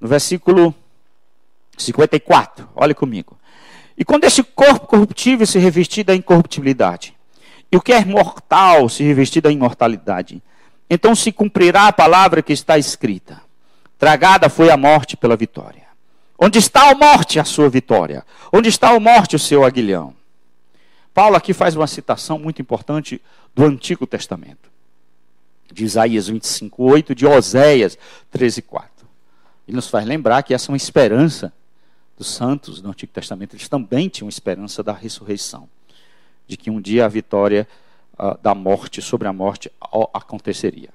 [0.00, 0.74] No versículo
[1.76, 3.38] 54, olhe comigo.
[3.96, 7.14] E quando esse corpo corruptível se revestir da incorruptibilidade,
[7.70, 10.42] e o que é mortal se revestir da imortalidade,
[10.88, 13.40] então se cumprirá a palavra que está escrita:
[13.98, 15.84] Tragada foi a morte pela vitória.
[16.38, 18.24] Onde está a morte, a sua vitória?
[18.52, 20.14] Onde está a morte, o seu aguilhão?
[21.12, 23.22] Paulo aqui faz uma citação muito importante
[23.54, 24.68] do Antigo Testamento.
[25.72, 27.96] De Isaías 25, 8, de Oséias
[28.32, 28.90] 13, 4.
[29.66, 31.52] Ele nos faz lembrar que essa é uma esperança
[32.16, 35.68] dos santos do Antigo Testamento, eles também tinham esperança da ressurreição,
[36.46, 37.66] de que um dia a vitória
[38.18, 39.70] uh, da morte sobre a morte
[40.12, 40.90] aconteceria.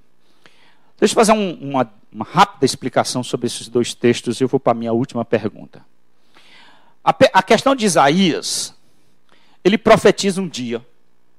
[0.99, 4.59] Deixa eu fazer um, uma, uma, rápida explicação sobre esses dois textos e eu vou
[4.59, 5.83] para a minha última pergunta.
[7.03, 8.73] A, a questão de Isaías,
[9.63, 10.85] ele profetiza um dia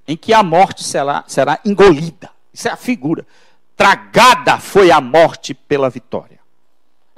[0.08, 2.30] em que a morte será, será engolida.
[2.52, 3.26] Isso é a figura.
[3.76, 6.39] Tragada foi a morte pela vitória.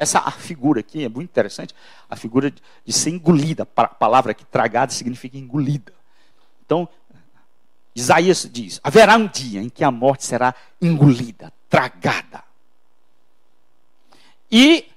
[0.02, 1.72] Essa figura aqui é muito interessante,
[2.10, 3.62] a figura de, ser engolida.
[3.76, 5.94] A palavra que tragada significa engolida.
[6.66, 6.88] Então,
[7.94, 12.42] Isaías diz: haverá um dia em que a morte será engolida, tragada.
[14.50, 14.88] E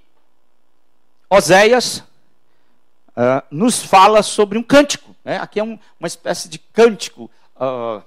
[1.29, 5.15] Oséias uh, nos fala sobre um cântico.
[5.23, 5.37] Né?
[5.37, 8.03] Aqui é um, uma espécie de cântico, uh,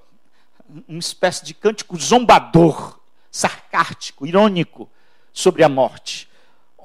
[0.88, 2.98] uma espécie de cântico zombador,
[3.30, 4.90] sarcástico, irônico
[5.32, 6.27] sobre a morte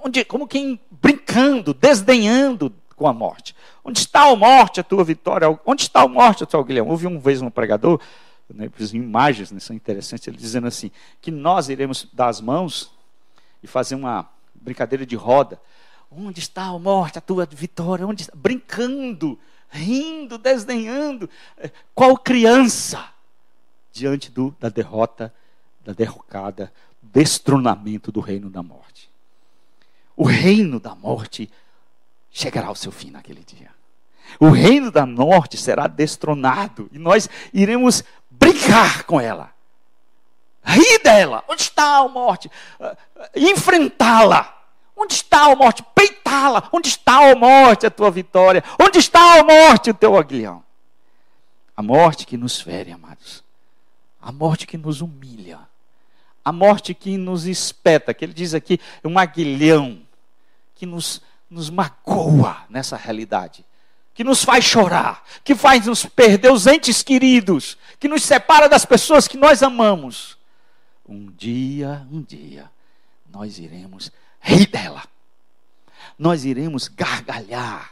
[0.04, 3.56] onde, como quem brincando, desdenhando com a morte.
[3.84, 5.47] Onde está a morte, a tua vitória?
[5.66, 6.89] Onde está a morte, a tua Guilherme?
[6.89, 7.99] Houve uma vez um pregador,
[8.49, 10.91] né, imagens né, são interessantes, ele dizendo assim,
[11.22, 12.91] que nós iremos dar as mãos
[13.62, 15.60] e fazer uma brincadeira de roda.
[16.12, 18.06] Onde está a morte, a tua vitória?
[18.06, 18.34] Onde está?
[18.36, 19.39] Brincando,
[19.70, 21.30] rindo, desdenhando.
[21.95, 23.04] Qual criança
[23.91, 25.34] diante do, da derrota,
[25.84, 29.12] da derrocada, destronamento do reino da morte?
[30.16, 31.49] O reino da morte
[32.32, 33.72] chegará ao seu fim naquele dia.
[34.39, 39.53] O reino da morte será destronado e nós iremos brincar com ela,
[40.64, 41.43] rir dela.
[41.47, 42.49] Onde está a morte?
[42.80, 42.95] Uh,
[43.36, 44.61] Enfrentá-la.
[44.95, 45.84] Onde está a morte?
[45.95, 46.70] Peitá-la.
[46.72, 48.64] Onde está a morte, a tua vitória?
[48.80, 50.64] Onde está a morte, o teu aguilhão?
[51.76, 53.43] A morte que nos fere, amados.
[54.22, 55.59] A morte que nos humilha
[56.43, 60.01] a morte que nos espeta, que ele diz aqui, é um aguilhão
[60.75, 63.65] que nos, nos magoa nessa realidade,
[64.13, 68.85] que nos faz chorar, que faz nos perder os entes queridos, que nos separa das
[68.85, 70.37] pessoas que nós amamos.
[71.07, 72.69] Um dia, um dia,
[73.29, 75.03] nós iremos rir dela,
[76.19, 77.89] nós iremos gargalhar,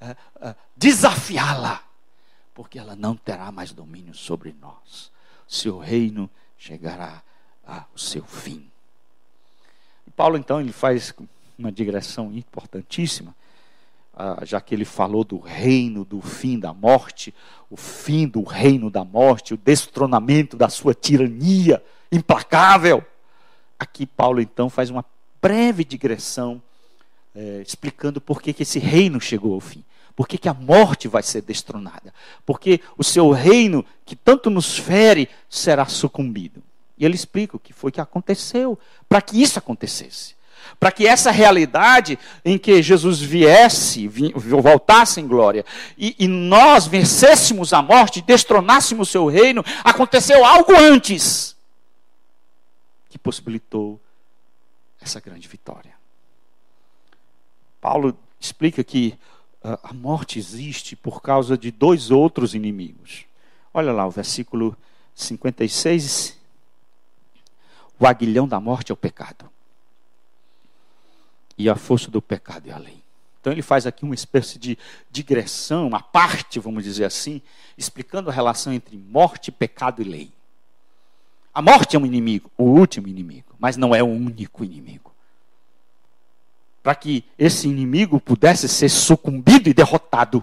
[0.00, 1.82] uh, uh, desafiá-la,
[2.52, 5.10] porque ela não terá mais domínio sobre nós.
[5.46, 7.22] Seu reino chegará
[7.66, 8.70] ao seu fim.
[10.20, 11.14] Paulo então ele faz
[11.58, 13.34] uma digressão importantíssima,
[14.14, 17.32] ah, já que ele falou do reino do fim da morte,
[17.70, 21.82] o fim do reino da morte, o destronamento da sua tirania
[22.12, 23.02] implacável.
[23.78, 25.06] Aqui Paulo então faz uma
[25.40, 26.60] breve digressão,
[27.34, 29.82] é, explicando por que, que esse reino chegou ao fim.
[30.14, 32.12] Por que, que a morte vai ser destronada?
[32.44, 36.62] Porque o seu reino, que tanto nos fere, será sucumbido.
[37.00, 38.78] E ele explica o que foi que aconteceu,
[39.08, 40.34] para que isso acontecesse.
[40.78, 45.64] Para que essa realidade em que Jesus viesse, voltasse em glória,
[45.96, 51.56] e, e nós vencêssemos a morte, destronássemos o seu reino, aconteceu algo antes
[53.08, 53.98] que possibilitou
[55.00, 55.94] essa grande vitória.
[57.80, 59.18] Paulo explica que
[59.62, 63.24] a morte existe por causa de dois outros inimigos.
[63.72, 64.76] Olha lá o versículo
[65.14, 66.39] 56.
[68.00, 69.48] O aguilhão da morte é o pecado.
[71.56, 73.00] E a força do pecado é a lei.
[73.40, 74.76] Então ele faz aqui uma espécie de
[75.10, 77.40] digressão, uma parte, vamos dizer assim,
[77.78, 80.32] explicando a relação entre morte, pecado e lei.
[81.54, 85.10] A morte é um inimigo, o último inimigo, mas não é o único inimigo
[86.82, 90.42] para que esse inimigo pudesse ser sucumbido e derrotado.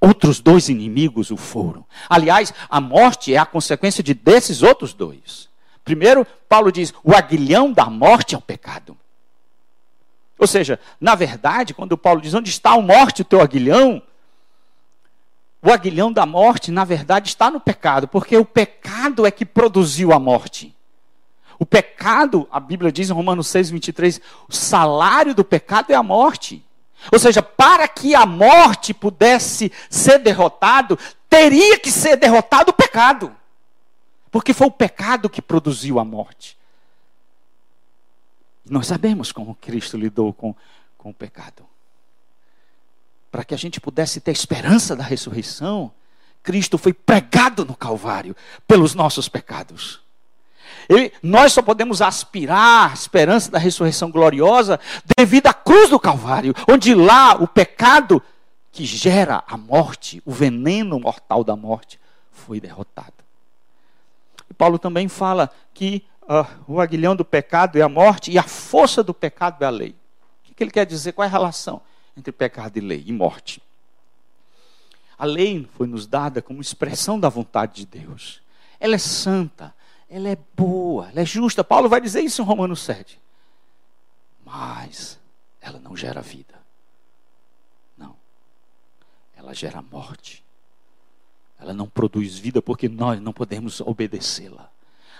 [0.00, 1.84] Outros dois inimigos o foram.
[2.08, 5.49] Aliás, a morte é a consequência de desses outros dois.
[5.90, 8.96] Primeiro, Paulo diz: o aguilhão da morte é o pecado.
[10.38, 14.00] Ou seja, na verdade, quando Paulo diz: onde está a morte, o teu aguilhão?
[15.60, 20.12] O aguilhão da morte, na verdade, está no pecado, porque o pecado é que produziu
[20.12, 20.72] a morte.
[21.58, 26.04] O pecado, a Bíblia diz em Romanos 6, 23, o salário do pecado é a
[26.04, 26.64] morte.
[27.10, 30.96] Ou seja, para que a morte pudesse ser derrotado,
[31.28, 33.34] teria que ser derrotado o pecado.
[34.30, 36.56] Porque foi o pecado que produziu a morte.
[38.64, 40.54] E nós sabemos como Cristo lidou com,
[40.96, 41.66] com o pecado.
[43.30, 45.92] Para que a gente pudesse ter esperança da ressurreição,
[46.42, 50.00] Cristo foi pregado no Calvário pelos nossos pecados.
[50.88, 54.80] Ele, nós só podemos aspirar à esperança da ressurreição gloriosa
[55.16, 58.22] devido à cruz do Calvário, onde lá o pecado
[58.72, 62.00] que gera a morte, o veneno mortal da morte,
[62.30, 63.19] foi derrotado.
[64.60, 69.02] Paulo também fala que uh, o aguilhão do pecado é a morte e a força
[69.02, 69.96] do pecado é a lei.
[70.50, 71.12] O que ele quer dizer?
[71.12, 71.80] Qual é a relação
[72.14, 73.62] entre pecado e lei e morte?
[75.16, 78.42] A lei foi nos dada como expressão da vontade de Deus.
[78.78, 79.74] Ela é santa,
[80.10, 81.64] ela é boa, ela é justa.
[81.64, 83.18] Paulo vai dizer isso em Romanos 7.
[84.44, 85.18] Mas
[85.58, 86.60] ela não gera vida.
[87.96, 88.14] Não.
[89.34, 90.44] Ela gera morte.
[91.60, 94.70] Ela não produz vida porque nós não podemos obedecê-la.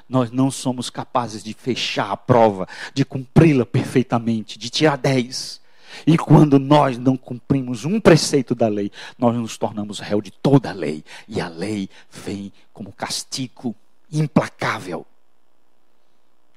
[0.08, 5.60] Nós não somos capazes de fechar a prova, de cumpri-la perfeitamente, de tirar 10.
[6.06, 10.70] E quando nós não cumprimos um preceito da lei, nós nos tornamos réu de toda
[10.70, 11.04] a lei.
[11.28, 13.74] E a lei vem como castigo
[14.10, 15.06] implacável,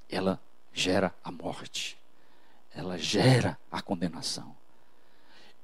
[0.09, 0.39] ela
[0.73, 1.97] gera a morte,
[2.73, 4.55] ela gera a condenação.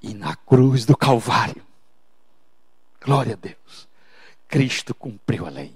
[0.01, 1.65] E na cruz do Calvário,
[3.01, 3.87] glória a Deus,
[4.49, 5.73] Cristo cumpriu a lei.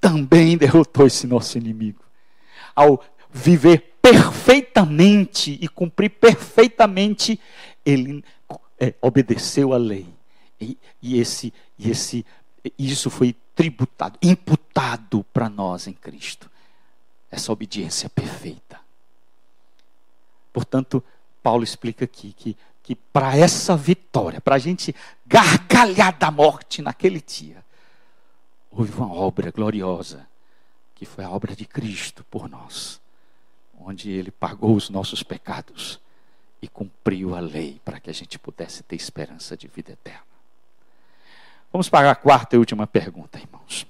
[0.00, 2.02] Também derrotou esse nosso inimigo.
[2.74, 7.40] Ao viver perfeitamente e cumprir perfeitamente,
[7.84, 8.24] ele
[8.78, 10.06] é, obedeceu a lei.
[10.60, 12.24] E, e, esse, e esse,
[12.78, 16.48] isso foi tributado, imputado para nós em Cristo.
[17.30, 18.80] Essa obediência perfeita.
[20.52, 21.02] Portanto,
[21.42, 24.94] Paulo explica aqui que, que para essa vitória, para a gente
[25.26, 27.64] gargalhar da morte naquele dia,
[28.70, 30.28] houve uma obra gloriosa,
[30.94, 33.00] que foi a obra de Cristo por nós,
[33.80, 35.98] onde ele pagou os nossos pecados
[36.60, 40.22] e cumpriu a lei para que a gente pudesse ter esperança de vida eterna.
[41.72, 43.86] Vamos para a quarta e última pergunta, irmãos.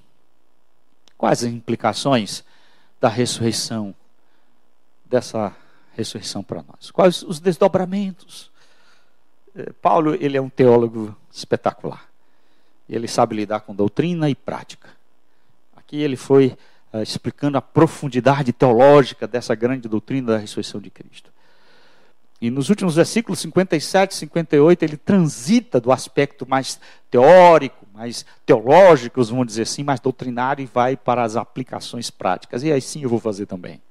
[1.17, 2.45] Quais as implicações
[2.99, 3.93] da ressurreição,
[5.03, 5.53] dessa
[5.95, 6.91] ressurreição para nós?
[6.91, 8.54] Quais os desdobramentos?
[9.55, 12.05] É, Paulo, ele é um teólogo espetacular.
[12.89, 14.89] Ele sabe lidar com doutrina e prática.
[15.75, 16.57] Aqui ele foi
[16.93, 21.33] uh, explicando a profundidade teológica dessa grande doutrina da ressurreição de Cristo.
[22.41, 26.79] E nos últimos versículos 57 e 58, ele transita do aspecto mais
[27.09, 32.61] teórico, mais teológico, vamos dizer assim, mais doutrinário, e vai para as aplicações práticas.
[32.61, 33.81] E aí sim eu vou fazer também.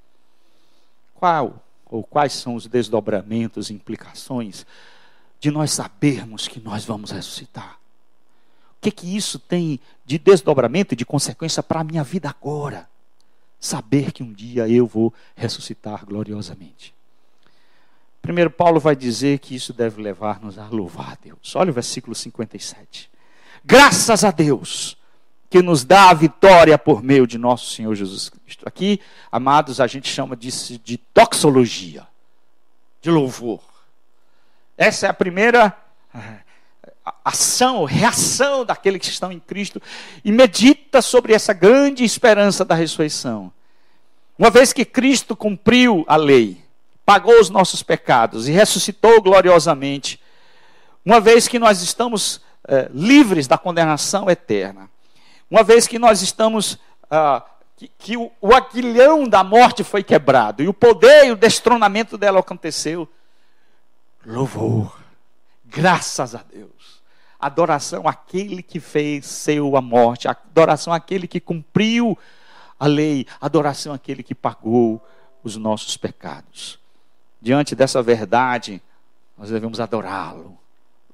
[1.14, 4.66] Qual ou quais são os desdobramentos e implicações
[5.44, 7.78] de nós sabermos que nós vamos ressuscitar?
[8.78, 12.88] O que que isso tem de desdobramento e de consequência para a minha vida agora?
[13.60, 16.94] Saber que um dia eu vou ressuscitar gloriosamente.
[18.22, 21.54] Primeiro, Paulo vai dizer que isso deve levar-nos a louvar a Deus.
[21.54, 23.10] Olha o versículo 57.
[23.62, 24.96] Graças a Deus
[25.50, 28.66] que nos dá a vitória por meio de nosso Senhor Jesus Cristo.
[28.66, 28.98] Aqui,
[29.30, 32.08] amados, a gente chama disso de doxologia,
[33.02, 33.73] de louvor.
[34.76, 35.76] Essa é a primeira
[36.14, 36.20] eh,
[37.24, 39.80] ação, reação daqueles que estão em Cristo
[40.24, 43.52] e medita sobre essa grande esperança da ressurreição.
[44.38, 46.62] Uma vez que Cristo cumpriu a lei,
[47.06, 50.20] pagou os nossos pecados e ressuscitou gloriosamente,
[51.04, 54.90] uma vez que nós estamos é, livres da condenação eterna,
[55.50, 56.78] uma vez que nós estamos.
[57.10, 57.44] Ah,
[57.76, 62.16] que, que o, o aguilhão da morte foi quebrado e o poder e o destronamento
[62.16, 63.08] dela aconteceu.
[64.26, 64.98] Louvor,
[65.64, 67.02] graças a Deus.
[67.38, 72.16] Adoração àquele que fez seu a morte, adoração àquele que cumpriu
[72.78, 75.02] a lei, adoração àquele que pagou
[75.42, 76.78] os nossos pecados.
[77.40, 78.80] Diante dessa verdade,
[79.36, 80.56] nós devemos adorá-lo,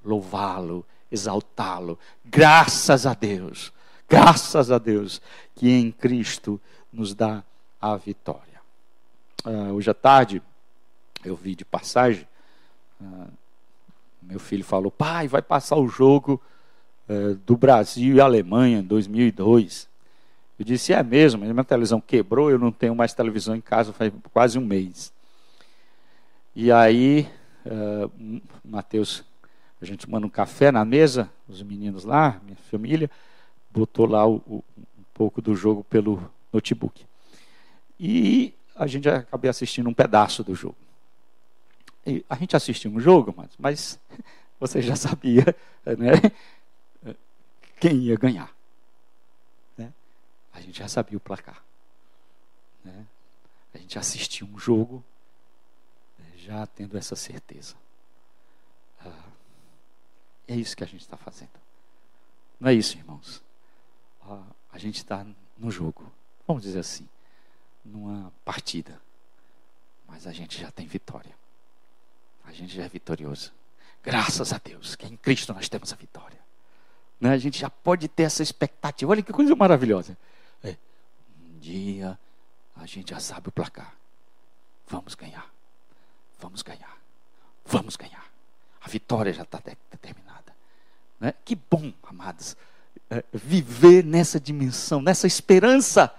[0.05, 1.99] louvá-lo, exaltá-lo.
[2.25, 3.73] Graças a Deus,
[4.09, 5.21] graças a Deus,
[5.57, 6.61] que em Cristo
[6.93, 7.43] nos dá
[7.81, 8.61] a vitória.
[9.45, 10.41] Uh, hoje à tarde,
[11.25, 12.27] eu vi de passagem,
[14.23, 16.41] meu filho falou: pai, vai passar o jogo
[17.09, 19.89] uh, do Brasil e Alemanha em 2002.
[20.59, 24.13] Eu disse: é mesmo, minha televisão quebrou, eu não tenho mais televisão em casa faz
[24.33, 25.13] quase um mês.
[26.55, 27.29] E aí,
[27.67, 29.25] uh, Mateus,
[29.81, 33.11] a gente tomando um café na mesa, os meninos lá, minha família,
[33.71, 37.05] botou lá o, o, um pouco do jogo pelo notebook.
[37.99, 40.77] E a gente acabei assistindo um pedaço do jogo.
[42.29, 44.01] A gente assistiu um jogo, mas, mas
[44.59, 45.45] você já sabia
[45.99, 47.15] né,
[47.79, 48.55] quem ia ganhar.
[49.77, 49.93] Né?
[50.53, 51.63] A gente já sabia o placar.
[52.85, 53.07] Né?
[53.75, 55.05] A gente assistiu um jogo
[56.37, 57.75] já tendo essa certeza.
[59.05, 59.29] Ah,
[60.49, 61.51] é isso que a gente está fazendo.
[62.59, 63.43] Não é isso, irmãos.
[64.73, 65.27] A gente está
[65.59, 66.11] no jogo,
[66.47, 67.09] vamos dizer assim,
[67.85, 69.01] numa partida.
[70.07, 71.40] Mas a gente já tem vitória.
[72.51, 73.53] A gente já é vitorioso.
[74.03, 76.39] Graças a Deus, que em Cristo nós temos a vitória.
[77.21, 77.31] Né?
[77.31, 79.13] A gente já pode ter essa expectativa.
[79.13, 80.19] Olha que coisa maravilhosa.
[80.65, 80.77] É,
[81.41, 82.19] um dia
[82.75, 83.95] a gente já sabe o placar.
[84.89, 85.49] Vamos ganhar.
[86.41, 86.99] Vamos ganhar.
[87.65, 88.29] Vamos ganhar.
[88.81, 90.53] A vitória já está determinada.
[91.21, 91.33] Né?
[91.45, 92.57] Que bom, amados,
[93.09, 96.13] é, viver nessa dimensão, nessa esperança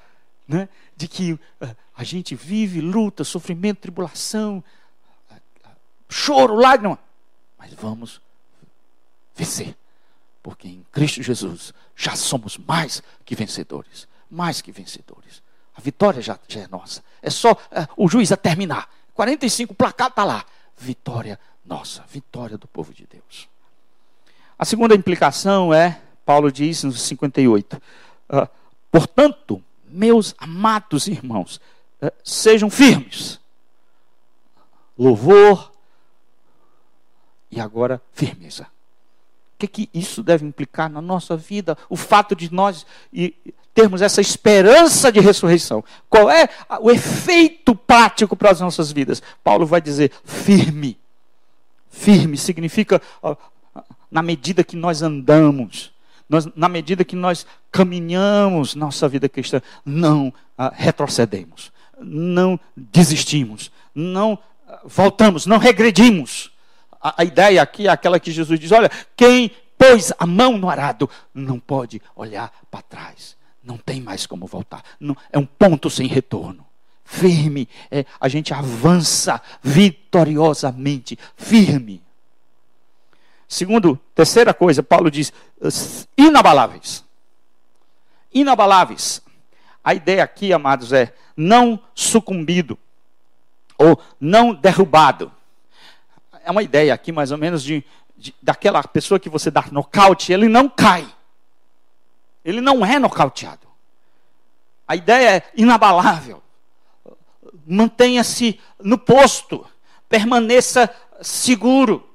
[0.47, 0.69] né?
[0.95, 4.63] de que é, a gente vive luta, sofrimento, tribulação,
[6.11, 6.99] choro, lágrima,
[7.57, 8.21] mas vamos
[9.35, 9.75] vencer,
[10.43, 15.43] porque em Cristo Jesus já somos mais que vencedores mais que vencedores.
[15.75, 17.03] A vitória já, já é nossa.
[17.21, 18.89] É só é, o juiz a terminar.
[19.13, 20.45] 45, o placar está lá.
[20.77, 23.47] Vitória nossa, vitória do povo de Deus.
[24.57, 27.81] A segunda implicação é, Paulo diz no 58, uh,
[28.29, 28.49] ah,
[28.91, 31.59] portanto, meus amados irmãos,
[32.01, 33.39] uh, sejam firmes.
[34.97, 35.70] Louvor
[37.51, 38.63] e agora firmeza.
[38.63, 41.77] O que, que isso deve implicar na nossa vida?
[41.89, 42.85] O fato de nós
[43.73, 45.83] termos essa esperança de ressurreição.
[46.09, 46.49] Qual é
[46.79, 49.21] o efeito prático para as nossas vidas?
[49.43, 50.97] Paulo vai dizer firme.
[51.89, 53.01] Firme significa
[54.09, 55.91] na medida que nós andamos,
[56.27, 64.37] nós, na medida que nós caminhamos nossa vida cristã, não ah, retrocedemos, não desistimos, não
[64.67, 66.50] ah, voltamos, não regredimos.
[67.01, 70.69] A, a ideia aqui é aquela que Jesus diz: olha, quem pôs a mão no
[70.69, 74.83] arado não pode olhar para trás não tem mais como voltar.
[74.99, 76.65] Não, é um ponto sem retorno.
[77.03, 82.01] Firme, é, a gente avança vitoriosamente, firme.
[83.47, 85.33] Segundo, terceira coisa, Paulo diz:
[86.17, 87.03] inabaláveis.
[88.33, 89.21] Inabaláveis.
[89.83, 92.77] A ideia aqui, amados, é não sucumbido
[93.77, 95.31] ou não derrubado.
[96.43, 97.83] É uma ideia aqui, mais ou menos, de,
[98.17, 101.07] de daquela pessoa que você dá nocaute, ele não cai.
[102.43, 103.67] Ele não é nocauteado.
[104.87, 106.41] A ideia é inabalável.
[107.65, 109.65] Mantenha-se no posto.
[110.09, 112.07] Permaneça seguro.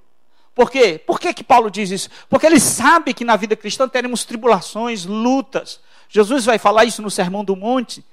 [0.54, 0.98] Por quê?
[0.98, 2.08] Por que, que Paulo diz isso?
[2.28, 5.80] Porque ele sabe que na vida cristã teremos tribulações, lutas.
[6.08, 8.04] Jesus vai falar isso no Sermão do Monte,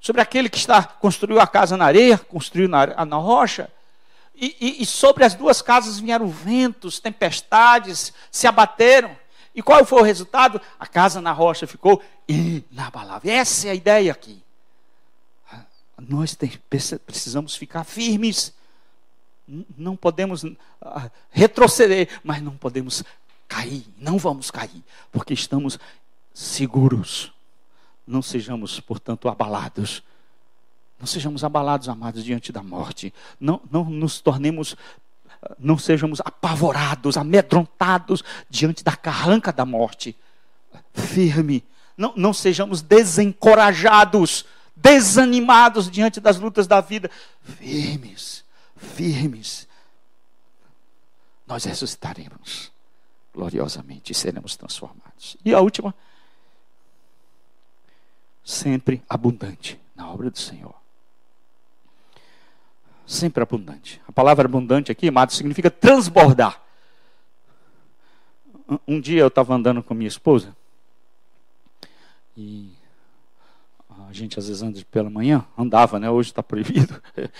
[0.00, 3.70] sobre aquele que está construiu a casa na areia, construiu na, na rocha.
[4.40, 9.16] E, e, e sobre as duas casas vieram ventos, tempestades, se abateram.
[9.52, 10.60] E qual foi o resultado?
[10.78, 13.32] A casa na rocha ficou inabalável.
[13.32, 14.40] Essa é a ideia aqui.
[15.98, 18.54] Nós tem, precisamos ficar firmes.
[19.76, 20.44] não podemos
[20.80, 23.02] ah, retroceder, mas não podemos
[23.48, 25.80] cair, não vamos cair, porque estamos
[26.32, 27.32] seguros.
[28.06, 30.04] Não sejamos, portanto, abalados.
[30.98, 33.14] Não sejamos abalados, amados, diante da morte.
[33.38, 34.76] Não, não nos tornemos,
[35.58, 40.16] não sejamos apavorados, amedrontados diante da carranca da morte.
[40.92, 41.64] Firme.
[41.96, 44.44] Não, não sejamos desencorajados,
[44.74, 47.10] desanimados diante das lutas da vida.
[47.42, 48.44] Firmes,
[48.76, 49.68] firmes.
[51.46, 52.70] Nós ressuscitaremos
[53.32, 55.36] gloriosamente e seremos transformados.
[55.44, 55.94] E a última,
[58.44, 60.77] sempre abundante na obra do Senhor.
[63.08, 64.02] Sempre abundante.
[64.06, 66.62] A palavra abundante aqui, amado, significa transbordar.
[68.86, 70.54] Um dia eu estava andando com minha esposa
[72.36, 72.70] e
[73.88, 76.10] a gente às vezes anda pela manhã, andava, né?
[76.10, 77.02] Hoje está proibido.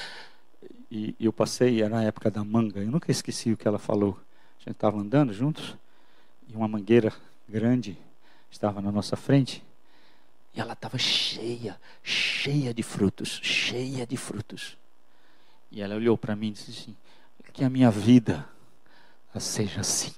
[0.91, 4.19] E, eu passei, era na época da manga, eu nunca esqueci o que ela falou.
[4.59, 5.77] A gente estava andando juntos
[6.49, 7.13] e uma mangueira
[7.47, 7.99] grande
[8.51, 9.63] estava na nossa frente.
[10.55, 14.79] E ela estava cheia, cheia de frutos, cheia de frutos.
[15.71, 16.97] E ela olhou para mim e disse assim:
[17.53, 18.49] Que a minha vida
[19.39, 20.15] seja assim.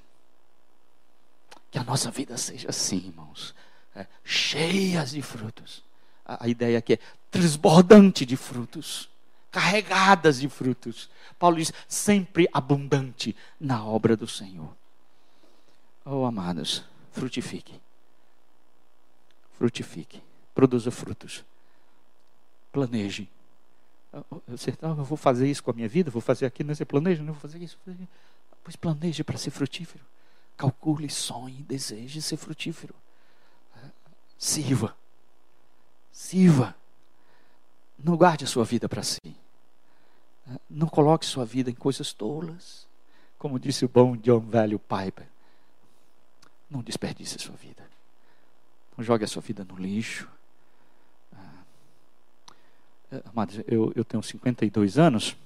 [1.71, 3.55] Que a nossa vida seja assim, irmãos.
[3.95, 5.85] É, cheias de frutos.
[6.25, 6.99] A, a ideia aqui é
[7.31, 9.09] transbordante de frutos.
[9.51, 11.11] Carregadas de frutos.
[11.39, 14.75] Paulo diz: sempre abundante na obra do Senhor.
[16.05, 17.81] Oh, amados, frutifique.
[19.59, 20.23] Frutifique.
[20.55, 21.45] Produza frutos.
[22.73, 23.29] Planeje.
[24.13, 27.23] Não, eu vou fazer isso com a minha vida, vou fazer aquilo, não você planeja,
[27.23, 27.79] não vou fazer isso.
[28.63, 30.05] Pois planeje para ser frutífero.
[30.57, 32.95] Calcule, sonhe, deseje ser frutífero.
[34.37, 34.97] Sirva.
[36.13, 36.75] Sirva.
[38.03, 39.37] Não guarde a sua vida para si.
[40.69, 42.87] Não coloque sua vida em coisas tolas.
[43.39, 45.27] Como disse o bom John Velho Piper.
[46.69, 47.89] Não desperdice a sua vida.
[48.97, 50.29] Não jogue a sua vida no lixo.
[53.13, 55.37] Eh, amados, eu, eu tenho 52 anos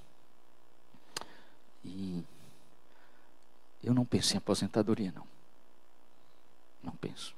[1.83, 2.23] e
[3.83, 5.25] eu não penso em aposentadoria, não.
[6.83, 7.33] Não penso.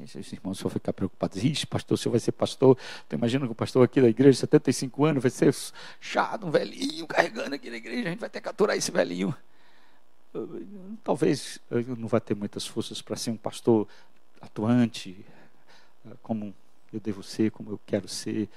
[0.00, 1.42] Esses irmãos vão ficar preocupados.
[1.42, 2.78] Ixi, pastor, o senhor vai ser pastor.
[3.06, 5.54] Então, imagina que o pastor aqui da igreja, 75 anos, vai ser
[6.00, 8.08] chato, um velhinho carregando aqui na igreja.
[8.08, 9.34] A gente vai ter que aturar esse velhinho
[11.04, 13.86] talvez eu não vá ter muitas forças para ser um pastor
[14.40, 15.24] atuante,
[16.22, 16.54] como
[16.92, 18.48] eu devo ser, como eu quero ser.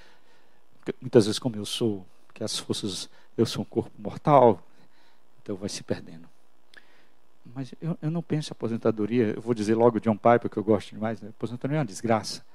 [1.02, 4.62] Muitas vezes, como eu sou, que as forças, eu sou um corpo mortal,
[5.42, 6.28] então vai se perdendo.
[7.54, 10.64] Mas eu, eu não penso em aposentadoria, eu vou dizer logo John Piper, que eu
[10.64, 11.30] gosto demais, né?
[11.30, 12.46] aposentadoria é uma desgraça.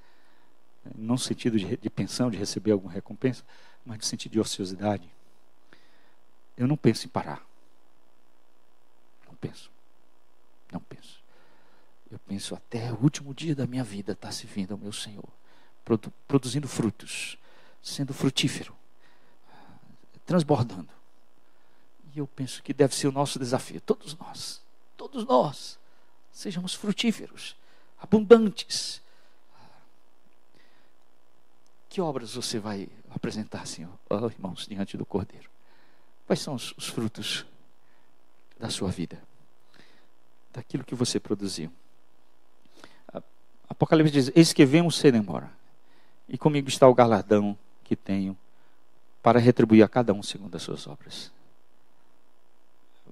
[0.97, 3.45] Não no sentido de, de pensão, de receber alguma recompensa,
[3.85, 5.09] mas no sentido de ociosidade.
[6.57, 7.45] Eu não penso em parar
[9.41, 9.71] penso.
[10.71, 11.21] Não penso.
[12.11, 15.29] Eu penso até o último dia da minha vida estar tá servindo ao meu Senhor,
[15.85, 17.39] produ produzindo frutos,
[17.83, 18.75] sendo frutífero,
[20.27, 20.89] transbordando.
[22.15, 24.61] E eu penso que deve ser o nosso desafio, todos nós,
[24.97, 25.79] todos nós,
[26.33, 27.57] sejamos frutíferos,
[27.99, 29.01] abundantes.
[31.89, 35.51] Que obras você vai apresentar, Senhor, oh, irmãos, diante do Cordeiro?
[36.27, 37.45] Quais são os, os frutos
[38.59, 39.21] da sua vida?
[40.53, 41.73] daquilo que você produziu.
[43.69, 45.51] Apocalipse diz: Eis que vemos embora,
[46.29, 47.57] e comigo está o galardão
[47.91, 48.39] que tenho
[49.21, 51.33] para retribuir a cada um segundo as suas obras.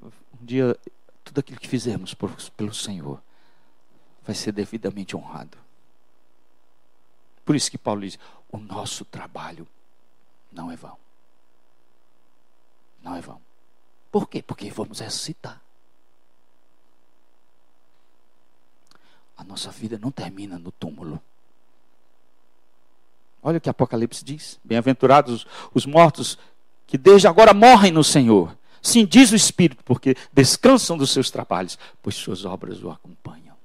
[0.00, 0.78] Um dia,
[1.24, 3.20] tudo aquilo que fizemos por, pelo Senhor
[4.22, 5.58] vai ser devidamente honrado.
[7.44, 8.16] Por isso que Paulo diz:
[8.52, 9.66] o nosso trabalho
[10.52, 10.96] não é vão.
[13.02, 13.42] Não é vão.
[14.12, 14.40] Por quê?
[14.40, 15.60] Porque vamos ressuscitar.
[19.38, 21.22] a nossa vida não termina no túmulo.
[23.42, 26.38] Olha o que Apocalipse diz: Bem-aventurados os mortos
[26.86, 28.56] que desde agora morrem no Senhor.
[28.80, 33.56] Sim, diz o Espírito, porque descansam dos seus trabalhos, pois suas obras o acompanham.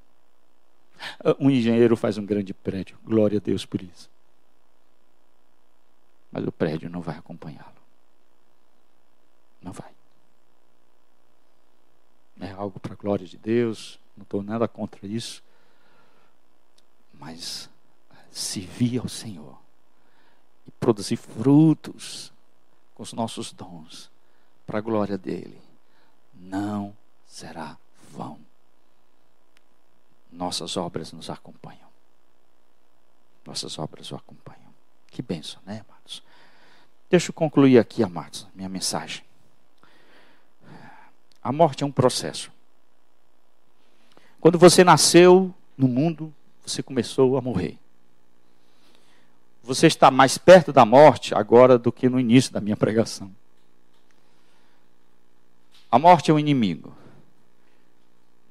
[1.40, 4.10] Um engenheiro faz um grande prédio, glória a Deus por isso.
[6.32, 7.72] Mas o prédio não vai acompanhá-lo.
[9.62, 9.92] Não vai.
[12.42, 15.44] É algo para a glória de Deus, não estou nada contra isso
[17.24, 17.70] mas
[18.32, 19.58] servir ao Senhor
[20.84, 22.34] produzir frutos
[22.94, 24.12] com os nossos dons
[24.68, 25.58] para a glória dele
[26.34, 26.94] não
[27.26, 27.78] será
[28.12, 28.38] vão.
[30.30, 31.88] Nossas obras nos acompanham.
[33.46, 34.74] Nossas obras o acompanham.
[35.08, 36.22] Que bênção, né, amados?
[37.10, 39.24] Deixa eu concluir aqui, amados, minha mensagem.
[41.42, 42.52] A morte é um processo.
[44.42, 47.80] Quando você nasceu no mundo, você começou a morrer.
[49.64, 53.32] Você está mais perto da morte agora do que no início da minha pregação.
[55.90, 56.94] A morte é um inimigo.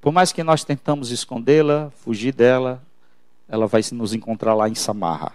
[0.00, 2.82] Por mais que nós tentamos escondê-la, fugir dela,
[3.46, 5.32] ela vai nos encontrar lá em Samarra.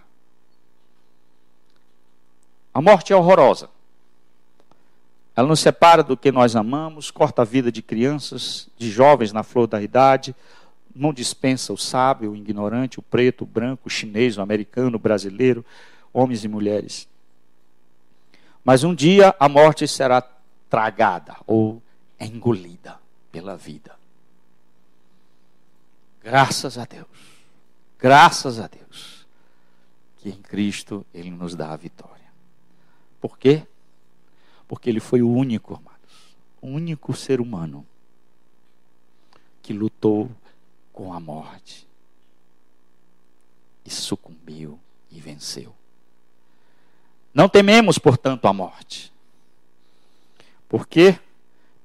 [2.73, 3.69] A morte é horrorosa.
[5.35, 9.43] Ela nos separa do que nós amamos, corta a vida de crianças, de jovens na
[9.43, 10.35] flor da idade,
[10.97, 14.99] não dispensa o sábio, o ignorante, o preto, o branco, o chinês, o americano, o
[14.99, 15.65] brasileiro,
[16.11, 17.07] homens e mulheres.
[18.63, 20.21] Mas um dia a morte será
[20.69, 21.81] tragada ou
[22.19, 22.99] engolida
[23.31, 23.95] pela vida.
[26.21, 27.07] Graças a Deus.
[27.97, 29.25] Graças a Deus.
[30.17, 32.27] Que em Cristo Ele nos dá a vitória.
[33.21, 33.65] Por quê?
[34.67, 37.85] Porque Ele foi o único, amados, o único ser humano
[39.61, 40.29] que lutou
[40.97, 41.87] com a morte
[43.85, 44.79] e sucumbiu
[45.11, 45.75] e venceu.
[47.31, 49.13] Não tememos, portanto, a morte.
[50.67, 51.19] Por quê?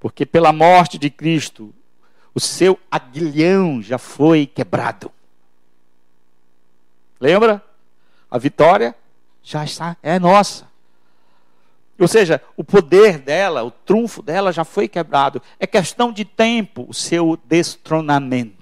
[0.01, 1.75] Porque pela morte de Cristo,
[2.35, 5.13] o seu aguilhão já foi quebrado.
[7.21, 7.63] Lembra?
[8.31, 8.97] A vitória
[9.43, 10.67] já está, é nossa.
[11.99, 15.43] Ou seja, o poder dela, o trunfo dela já foi quebrado.
[15.61, 18.62] É questão de tempo o seu destronamento.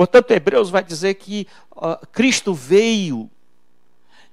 [0.00, 3.30] Portanto, Hebreus vai dizer que uh, Cristo veio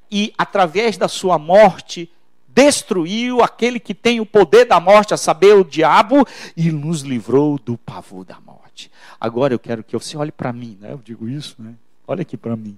[0.10, 2.10] e, através da sua morte,
[2.48, 7.60] destruiu aquele que tem o poder da morte, a saber, o diabo, e nos livrou
[7.60, 8.90] do pavor da morte.
[9.20, 10.94] Agora eu quero que você olhe para mim, né?
[10.94, 11.76] Eu digo isso, né?
[12.08, 12.78] Olha aqui para mim.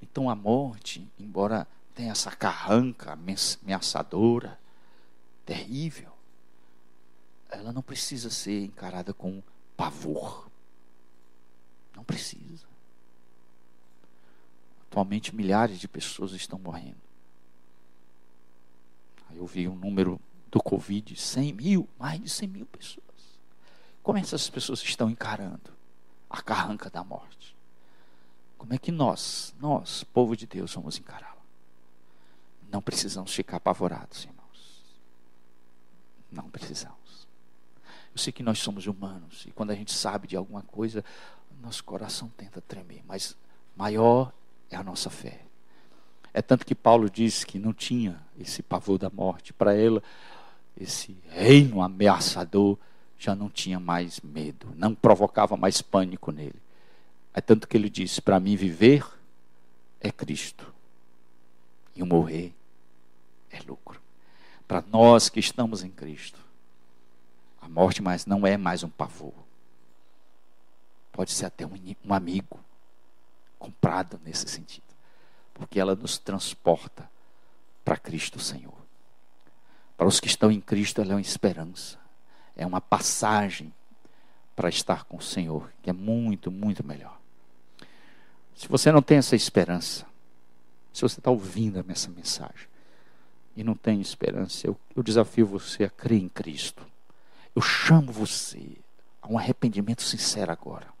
[0.00, 4.58] Então a morte, embora tenha essa carranca ameaçadora,
[5.44, 6.08] terrível,
[7.50, 9.42] ela não precisa ser encarada com
[9.76, 10.47] pavor.
[11.98, 12.64] Não precisa.
[14.88, 16.96] Atualmente, milhares de pessoas estão morrendo.
[19.34, 23.04] Eu vi um número do Covid, 100 mil, mais de 100 mil pessoas.
[24.00, 25.72] Como essas pessoas estão encarando
[26.30, 27.56] a carranca da morte?
[28.56, 31.42] Como é que nós, nós, povo de Deus, vamos encará-la?
[32.70, 34.82] Não precisamos ficar apavorados, irmãos.
[36.30, 37.26] Não precisamos.
[38.12, 41.04] Eu sei que nós somos humanos e quando a gente sabe de alguma coisa,
[41.62, 43.36] nosso coração tenta tremer, mas
[43.76, 44.32] maior
[44.70, 45.40] é a nossa fé.
[46.32, 49.52] É tanto que Paulo diz que não tinha esse pavor da morte.
[49.52, 50.00] Para ele,
[50.76, 52.78] esse reino ameaçador
[53.18, 56.60] já não tinha mais medo, não provocava mais pânico nele.
[57.34, 59.04] É tanto que ele disse: Para mim, viver
[60.00, 60.72] é Cristo,
[61.94, 62.54] e o morrer
[63.50, 64.00] é lucro.
[64.66, 66.38] Para nós que estamos em Cristo,
[67.60, 69.34] a morte mais não é mais um pavor,
[71.18, 71.72] pode ser até um,
[72.04, 72.60] um amigo
[73.58, 74.86] comprado nesse sentido,
[75.52, 77.10] porque ela nos transporta
[77.84, 78.78] para Cristo Senhor.
[79.96, 81.98] Para os que estão em Cristo, ela é uma esperança,
[82.54, 83.74] é uma passagem
[84.54, 87.18] para estar com o Senhor, que é muito, muito melhor.
[88.54, 90.06] Se você não tem essa esperança,
[90.92, 92.68] se você está ouvindo essa mensagem
[93.56, 96.86] e não tem esperança, eu, eu desafio você a crer em Cristo.
[97.56, 98.76] Eu chamo você
[99.20, 100.96] a um arrependimento sincero agora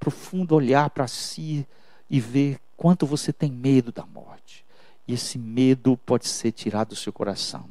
[0.00, 1.66] profundo olhar para si
[2.08, 4.64] e ver quanto você tem medo da morte.
[5.06, 7.68] E esse medo pode ser tirado do seu coração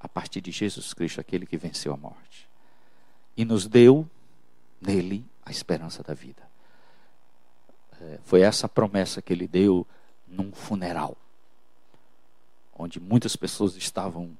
[0.00, 2.48] a partir de Jesus Cristo, aquele que venceu a morte.
[3.36, 4.08] E nos deu
[4.80, 6.48] nele a esperança da vida.
[8.00, 9.84] É, foi essa promessa que ele deu
[10.26, 11.16] num funeral,
[12.72, 14.36] onde muitas pessoas estavam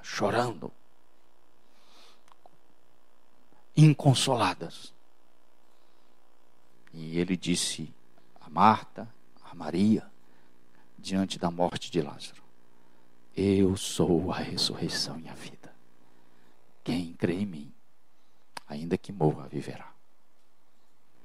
[0.00, 0.70] chorando,
[3.76, 4.93] inconsoladas.
[6.94, 7.92] E ele disse
[8.40, 9.12] a Marta,
[9.50, 10.06] a Maria,
[10.96, 12.42] diante da morte de Lázaro:
[13.36, 15.74] Eu sou a ressurreição e a vida.
[16.84, 17.72] Quem crê em mim,
[18.68, 19.92] ainda que morra, viverá.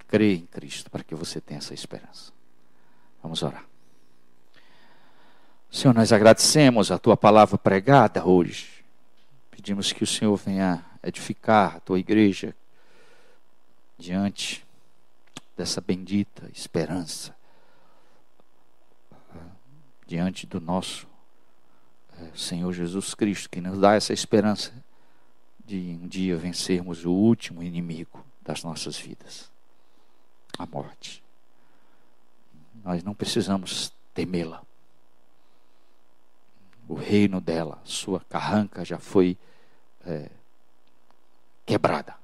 [0.07, 2.33] Crê em Cristo para que você tenha essa esperança.
[3.21, 3.65] Vamos orar.
[5.69, 8.83] Senhor, nós agradecemos a tua palavra pregada hoje.
[9.51, 12.55] Pedimos que o Senhor venha edificar a tua igreja
[13.99, 14.65] diante
[15.59, 17.35] dessa bendita esperança
[20.07, 21.05] diante do nosso
[22.17, 24.71] é, Senhor Jesus Cristo, que nos dá essa esperança
[25.65, 29.51] de um dia vencermos o último inimigo das nossas vidas,
[30.57, 31.21] a morte.
[32.81, 34.63] Nós não precisamos temê-la.
[36.87, 39.37] o reino dela, sua carranca já foi
[40.05, 40.29] é,
[41.65, 42.15] quebrada.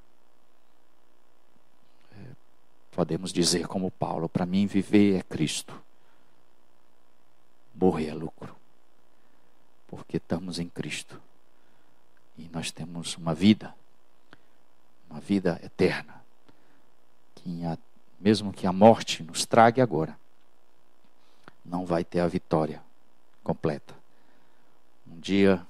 [2.96, 5.78] Podemos dizer como Paulo: para mim viver é Cristo,
[7.76, 8.56] morrer é lucro,
[9.86, 11.22] porque estamos em Cristo
[12.38, 13.76] e nós temos uma vida,
[15.10, 16.24] uma vida eterna,
[17.36, 17.62] que
[18.18, 20.18] mesmo que a morte nos trague agora,
[21.66, 22.82] não vai ter a vitória
[23.44, 23.94] completa.
[25.06, 25.68] Um dia,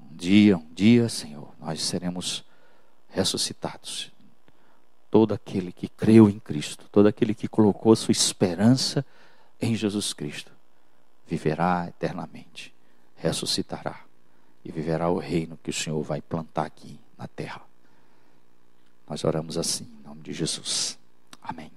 [0.00, 2.42] um dia, um dia, Senhor, nós seremos
[3.10, 4.11] ressuscitados.
[5.12, 9.04] Todo aquele que creu em Cristo, todo aquele que colocou sua esperança
[9.60, 10.50] em Jesus Cristo,
[11.26, 12.72] viverá eternamente,
[13.16, 14.00] ressuscitará
[14.64, 17.60] e viverá o reino que o Senhor vai plantar aqui na terra.
[19.06, 20.98] Nós oramos assim, em nome de Jesus.
[21.42, 21.70] Amém.